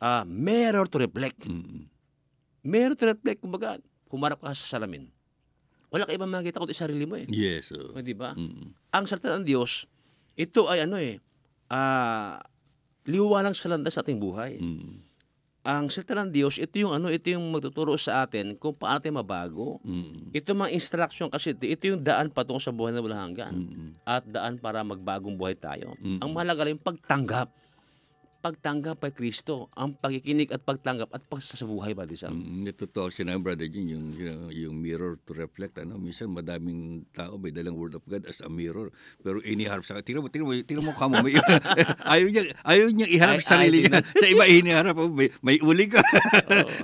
[0.00, 1.44] ah, mirror to reflect.
[1.44, 1.92] Mhm.
[2.64, 3.76] Mirror to reflect, kumbaga,
[4.08, 5.12] humarap ka sa salamin.
[5.92, 7.28] Wala ka ibang makikita kundi sarili mo eh.
[7.28, 7.92] Yes, oo.
[7.92, 8.32] O, Di ba?
[8.32, 8.72] Mhm.
[8.90, 9.84] ang salita ng Diyos,
[10.32, 11.20] ito ay ano eh,
[11.68, 12.40] ah,
[13.06, 14.58] liwanag sa landas sa ating buhay.
[14.58, 15.06] Mhm.
[15.66, 19.18] Ang salita ng Diyos, ito yung ano, ito yung magtuturo sa atin kung paano tayo
[19.18, 19.82] mabago.
[19.82, 20.30] Mhm.
[20.30, 23.50] Ito mga instruction kasi ito, yung daan patungo sa buhay na walang hanggan.
[23.50, 23.88] Mhm.
[24.06, 25.98] At daan para magbagong buhay tayo.
[25.98, 26.22] Mm.
[26.22, 27.50] Ang mahalaga lang yung pagtanggap.
[28.38, 32.30] Pagtanggap kay Kristo, ang pagkikinig at pagtanggap at pagsasabuhay ba, Lisa?
[32.30, 35.78] Mm, totoo sinabi, brother Jun, yung, yung, yung mirror to reflect.
[35.78, 35.98] Ano?
[35.98, 38.92] Minsan, madaming tao may dalang word of God as a mirror.
[39.20, 41.18] Pero iniharap sa Tingnan mo, tingnan mo, tingnan mo kamo.
[41.24, 41.34] May,
[42.14, 44.00] ayaw, niya, ayaw niya iharap Ay, sa sarili ay, niya.
[44.04, 44.94] sa iba, iniharap.
[45.00, 45.98] oh, May, may uli ka.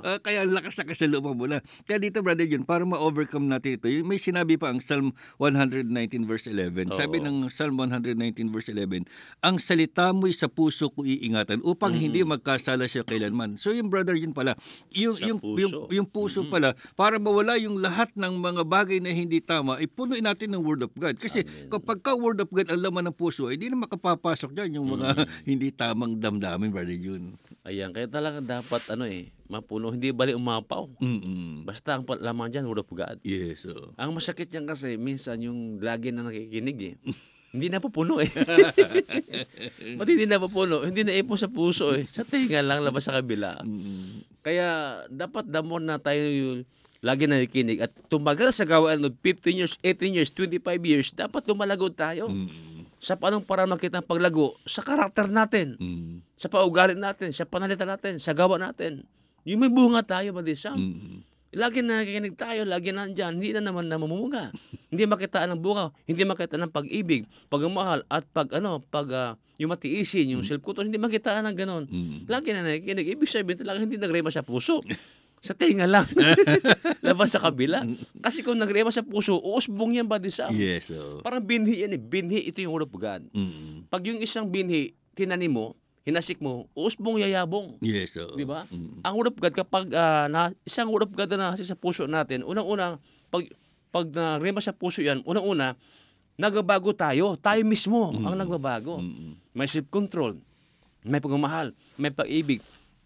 [0.03, 1.63] Ah, Kaya ang lakas na kasalubong mo na.
[1.87, 5.93] Kaya dito, brother Jun, para ma-overcome natin ito, may sinabi pa ang Psalm 119
[6.25, 6.91] verse 11.
[6.91, 7.27] Sabi Oo.
[7.29, 9.05] ng Psalm 119 verse 11,
[9.39, 13.61] ang salita mo'y sa puso ko iingatan upang hindi magkasala siya kailanman.
[13.61, 14.57] So yung brother yun pala,
[14.89, 15.59] yung Sa yung, puso.
[15.59, 20.25] yung yung puso pala para mawala yung lahat ng mga bagay na hindi tama, ipunuin
[20.25, 21.19] natin ng word of God.
[21.21, 21.69] Kasi Amen.
[21.69, 25.27] kapag ka word of God ang laman ng puso, hindi na makapapasok diyan yung mga
[25.49, 27.37] hindi tamang damdamin, brother yun.
[27.67, 30.99] Ayan, kaya talaga dapat ano eh, mapuno, hindi bali umapaw.
[30.99, 31.63] Mm.
[31.67, 33.21] Basta ang laman dyan, Word of God.
[33.23, 33.69] Yes.
[33.69, 33.93] oh.
[33.95, 36.95] Ang masakit niyan kasi, minsan yung lagi na nakikinig eh.
[37.53, 38.29] hindi na pupuno eh.
[40.01, 40.81] Ba't hindi na pupuno?
[40.81, 42.09] Hindi na ipon sa puso eh.
[42.09, 43.61] Sa tinga lang, labas sa kabila.
[44.41, 44.67] Kaya
[45.07, 46.65] dapat damo na tayo yung
[47.03, 51.91] lagi nakikinig at tumagal sa gawaan ng 15 years, 18 years, 25 years, dapat lumalago
[51.91, 52.31] tayo.
[52.31, 52.49] Mm.
[53.03, 54.55] Sa paanong para makita ang paglago?
[54.63, 56.23] Sa karakter natin, Mm.
[56.39, 59.03] sa paugali natin, sa panalita natin, sa gawa natin.
[59.43, 60.79] Yung may bunga tayo, Badisang.
[60.79, 61.32] Mm.
[61.53, 64.49] Lagi nakikinig tayo, lagi nandyan, hindi na naman namumumunga.
[64.91, 69.31] hindi makita ng bunga, hindi makita ng pag-ibig, pagmamahal, at pag ano, pag ah,
[69.61, 71.85] yung matiisin, yung self-control, hindi makita ng ganon.
[71.85, 72.17] Mm.
[72.25, 74.81] Lagi na nakikinig, ibig sabihin talaga hindi nagrema sa puso.
[75.43, 76.07] sa tinga lang.
[77.05, 77.83] Labas sa kabila.
[78.23, 80.87] Kasi kung nagrema sa puso, uusbong yan ba di sa Yes.
[80.95, 81.19] oh.
[81.19, 81.99] Parang binhi yan eh.
[81.99, 83.27] Binhi, ito yung word of God.
[83.35, 83.91] Mm.
[83.91, 87.79] Pag yung isang binhi, tinanim mo, hinasik mo, uusbong yayabong.
[87.79, 88.19] Yes.
[88.19, 88.35] oh.
[88.35, 88.67] Di ba?
[88.67, 89.03] Mm.
[89.07, 92.03] Ang word of God, kapag ah, na, isang word of God na nasa sa puso
[92.03, 92.99] natin, unang-una,
[93.31, 93.47] pag,
[93.89, 95.79] pag na-rema sa puso yan, unang-una,
[96.35, 97.39] nagbabago tayo.
[97.39, 98.99] Tayo mismo ang nagbabago.
[98.99, 99.39] Mm.
[99.55, 100.35] May self-control,
[101.07, 102.59] may pagmamahal, may pag-ibig.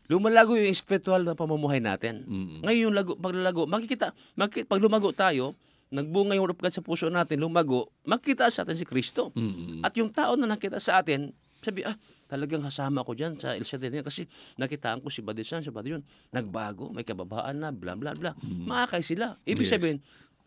[0.08, 2.26] Lumalago yung spiritual na pamumuhay natin.
[2.26, 2.66] Mm.
[2.66, 5.54] Ngayon yung lago, paglalago, makikita, makikita, pag lumago tayo,
[5.94, 9.30] nagbunga yung word of God sa puso natin, lumago, makita sa atin si Kristo.
[9.38, 9.86] Mm.
[9.86, 11.30] At yung tao na nakita sa atin,
[11.62, 14.28] Sabi, ah, talagang kasama ko dyan sa El yan kasi
[14.60, 18.36] nakitaan ko si Badisan, si Badiyon, nagbago, may kababaan na, bla bla bla.
[18.44, 19.40] Maakay sila.
[19.48, 19.74] Ibig Yes.
[19.74, 19.98] sabihin,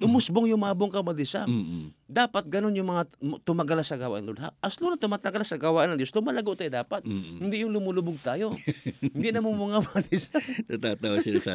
[0.00, 1.48] umusbong yumabong ka Badisan.
[1.48, 1.92] Mm-mm.
[2.10, 4.42] Dapat ganun yung mga tum- tumagala sa gawain Lord.
[4.58, 7.06] As long na tumatagal sa gawain ng Diyos, lumalago tayo dapat.
[7.06, 7.38] Mm-mm.
[7.38, 8.50] Hindi yung lumulubog tayo.
[9.14, 10.42] Hindi na mo mga Badisan.
[10.66, 11.54] Natatawa sila sa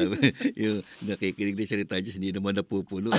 [0.56, 3.12] yung nakikinig din salita Diyos, hindi naman napupuno.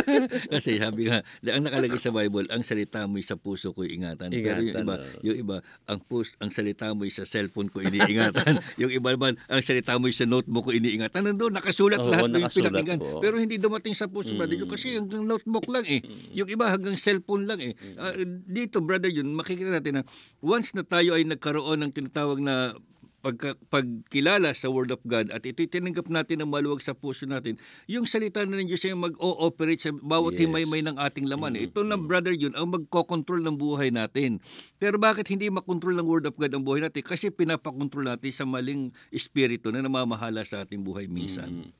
[0.52, 4.28] Kasi sabi nga, ang nakalagay sa Bible, ang salita mo sa puso ko ingatan.
[4.28, 5.56] Pero yung Ingatan, iba, yung iba,
[5.88, 8.60] ang pus, ang salita mo sa cellphone ko iniingatan.
[8.80, 11.24] yung iba naman, ang salita mo sa notebook ko iniingatan.
[11.24, 12.98] Nandun, nakasulat Oo, lahat ng nakasulat pinakinggan.
[13.00, 13.20] po.
[13.24, 16.00] Pero hindi dumating sa puso, brother Jun, kasi hanggang notebook lang eh.
[16.36, 17.78] Yung iba hanggang cellphone lang eh.
[17.94, 18.18] Ah,
[18.50, 20.04] dito, brother Jun, makikita natin na
[20.42, 22.74] once na tayo ay nagkaroon ng tinatawag na
[23.22, 27.54] pagka, pagkilala sa Word of God at ito'y tinanggap natin ng maluwag sa puso natin,
[27.86, 30.50] yung salita na ng Diyos ay mag-o-operate sa bawat Yes.
[30.50, 31.54] himay-may ng ating laman.
[31.54, 34.42] Ito na, brother, yun ang magkocontrol ng buhay natin.
[34.82, 37.06] Pero bakit hindi makontrol ng Word of God ang buhay natin?
[37.06, 41.70] Kasi pinapakontrol natin sa maling espiritu na namamahala sa ating buhay minsan.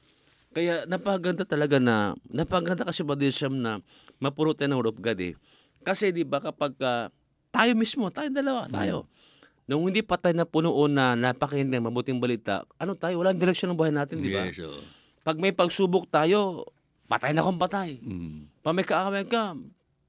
[0.53, 3.81] Kaya napaganda talaga na, napaganda kasi Badisham na
[4.21, 5.35] mapuro tayo ng Word of God eh.
[5.83, 7.09] Kasi di ba kapag ah,
[7.49, 9.09] tayo mismo, tayo dalawa, tayo.
[9.65, 13.95] Nung hindi pa tayo napunoon na ng mabuting balita, ano tayo, walang direksyon ng buhay
[13.95, 14.45] natin, di ba?
[14.45, 14.61] Yes.
[15.23, 16.69] Pag may pagsubok tayo,
[17.07, 17.97] patay na kung patay.
[18.03, 18.51] Mm.
[18.61, 19.55] Pag may kaaway ka,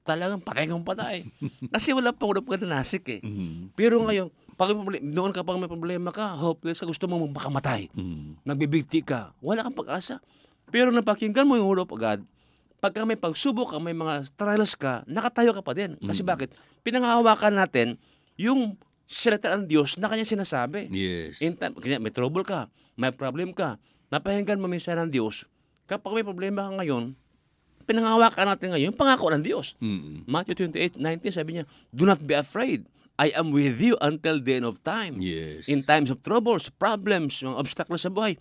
[0.04, 1.24] talagang patay kang patay.
[1.74, 3.20] Kasi wala pang Word of God na nasik eh.
[3.24, 3.72] Mm.
[3.78, 4.70] Pero ngayon, pag
[5.02, 8.40] noon kapag may problema ka, hopeless ka, gusto mo makamatay Mm.
[8.46, 10.22] nagbibigti ka, wala kang pag-asa.
[10.70, 12.24] Pero napakinggan mo yung Word of God,
[12.78, 15.96] pagka may pagsubok ka, may mga trials ka, nakatayo ka pa din.
[16.00, 16.52] Kasi bakit?
[16.84, 17.96] Pinangahawakan natin
[18.36, 20.88] yung salita ng Diyos na kanyang sinasabi.
[20.88, 21.40] Yes.
[21.44, 23.76] In time, kanya may trouble ka, may problem ka,
[24.08, 25.44] napahinggan mo minsan ng Diyos,
[25.84, 27.12] kapag may problema ka ngayon,
[27.84, 29.76] pinangahawakan natin ngayon yung pangako ng Diyos.
[29.80, 30.24] Mm.
[30.24, 32.88] Matthew 28, 19, sabi niya, Do not be afraid.
[33.14, 35.70] I am with you until the end of time Yes.
[35.70, 38.34] in times of troubles, problems, mga obstacles sa buhay,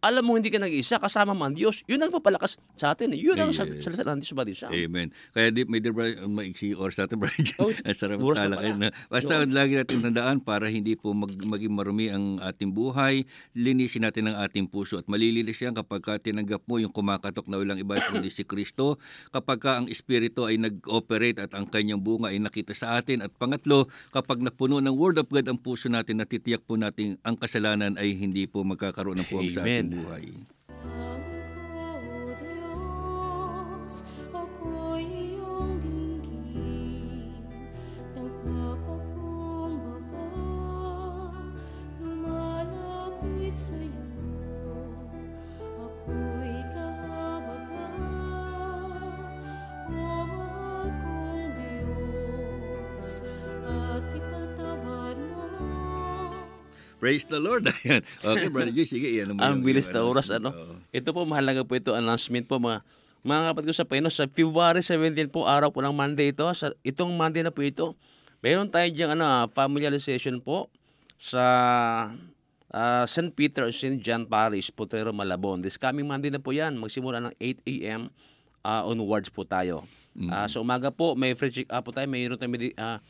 [0.00, 1.84] alam mo hindi ka nag-isa, kasama mo ang Diyos.
[1.84, 3.12] Yun ang papalakas sa atin.
[3.12, 3.20] eh.
[3.20, 3.84] Yun ang Yes.
[3.84, 4.68] salita ng Diyos ba siya.
[4.72, 5.12] Amen.
[5.30, 7.36] Kaya di, may dear brother, maiksi oras natin, brother.
[7.60, 8.88] Oh, Ang sarap oras na.
[9.12, 14.32] Basta lagi natin tandaan para hindi po mag, maging marumi ang ating buhay, linisin natin
[14.32, 18.00] ang ating puso at malilinis yan kapag ka tinanggap mo yung kumakatok na walang iba
[18.00, 18.96] kundi si Kristo,
[19.28, 23.28] kapag ka ang Espiritu ay nag-operate at ang kanyang bunga ay nakita sa atin at
[23.36, 28.00] pangatlo, kapag napuno ng Word of God ang puso natin, natitiyak po natin ang kasalanan
[28.00, 30.04] ay hindi po magkakaroon ng puwang sa ating Amen.
[30.04, 30.59] buhay.
[57.00, 57.64] Praise the Lord.
[57.80, 58.04] Ayan.
[58.20, 60.52] Okay, Brother Jay, sige, iyan mo Ang bilis na oras, ano?
[60.52, 60.74] Oo.
[60.92, 62.84] Ito po, mahalaga po ito, announcement po, mga
[63.20, 66.72] mga kapatid ko sa Pino, sa February 17 po, araw po ng Monday ito, sa,
[66.80, 67.92] itong Monday na po ito,
[68.40, 70.68] meron tayo diyang ano, ah, familiarization po
[71.16, 71.44] sa
[72.72, 73.32] ah, St.
[73.32, 74.00] Peter and St.
[74.00, 75.60] John Parish, Potrero, Malabon.
[75.60, 78.08] This coming Monday na po yan, magsimula ng 8 a.m.
[78.60, 79.84] ah, onwards po tayo.
[80.28, 83.00] Ah, sa umaga po, may free check-up po tayo, mayroon tayo medi- ah,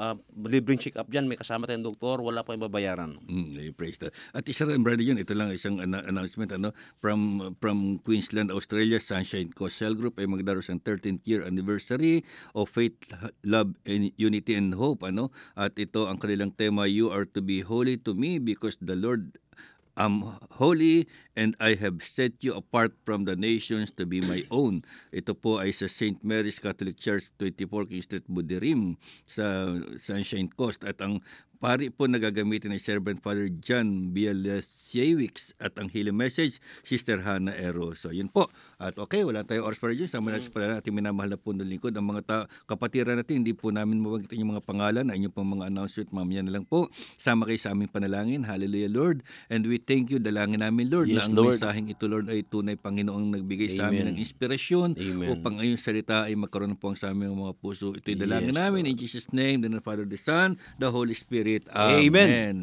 [0.00, 0.16] ah,
[0.46, 3.18] libreng check-up dyan, may kasama tayong doktor, wala po yung babayaran.
[3.26, 6.70] Mm, praise the At isa rin, brother yun, ito lang isang ana- announcement ano,
[7.00, 12.22] from from Queensland, Australia, Sunshine Coast Cell Group ay magdaros ang 13th year anniversary
[12.56, 12.96] of Faith,
[13.42, 15.02] Love, and Unity and Hope.
[15.02, 18.94] ano At ito ang kanilang tema, You are to be holy to me because the
[18.94, 19.41] Lord
[19.96, 24.84] am holy and I have set you apart from the nations to be my own.
[25.12, 26.20] Ito po ay sa St.
[26.24, 28.96] Mary's Catholic Church, 24 King Street, Budirim
[29.28, 29.68] sa
[30.00, 30.84] Sunshine Coast.
[30.84, 31.20] At ang
[31.62, 37.54] pari po na gagamitin ay Servant Father John Bielasiewicz at ang healing message, Sister Hannah
[37.54, 37.94] Ero.
[37.94, 38.50] So yun po.
[38.82, 40.10] At okay, wala tayong oras para dyan.
[40.10, 41.94] Sama natin pala natin minamahal na po ng lingkod.
[41.94, 45.54] Ang mga ta- kapatiran natin, hindi po namin mabagitin yung mga pangalan na inyong pong
[45.54, 46.10] mga announcement.
[46.10, 46.90] Mamaya na lang po.
[47.14, 48.42] Sama kayo sa aming panalangin.
[48.42, 49.22] Hallelujah, Lord.
[49.46, 50.18] And we thank you.
[50.18, 51.54] Dalangin namin, Lord, Yes, na ang Lord.
[51.54, 54.18] mensaheng ito, Lord, ay tunay Panginoong nagbigay sa amin Amen.
[54.18, 55.28] ng inspirasyon Amen.
[55.30, 57.94] upang ang iyong salita ay magkaroon po ang sa aming mga puso.
[57.94, 61.51] Ito'y dalangin Yes, namin in Jesus' name, the Father, the Son, the Holy Spirit.
[61.74, 62.08] Amen.
[62.08, 62.56] Amen.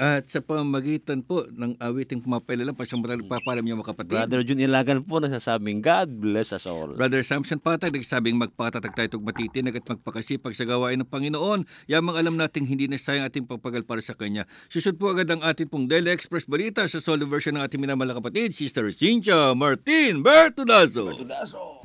[0.00, 4.16] At sa pamagitan po ng awiting pumapailalang pasamulang papalam niyo mga kapatid.
[4.16, 6.96] Brother Jun Ilagan po nagsasabing, God bless us all.
[6.96, 11.68] Brother Samson Patag nagsabing magpatatag tayo tug matitinag at magpakasipag sa gawain ng Panginoon.
[11.84, 14.48] Yamang alam nating hindi na sayang ating pagpagal para sa Kanya.
[14.72, 18.16] Susud po agad ang ating pong Daily Express Balita sa solo version ng ating minamahal
[18.16, 21.12] na kapatid, Sister Cynthia Martin Bertudazo.
[21.12, 21.79] Tudaso!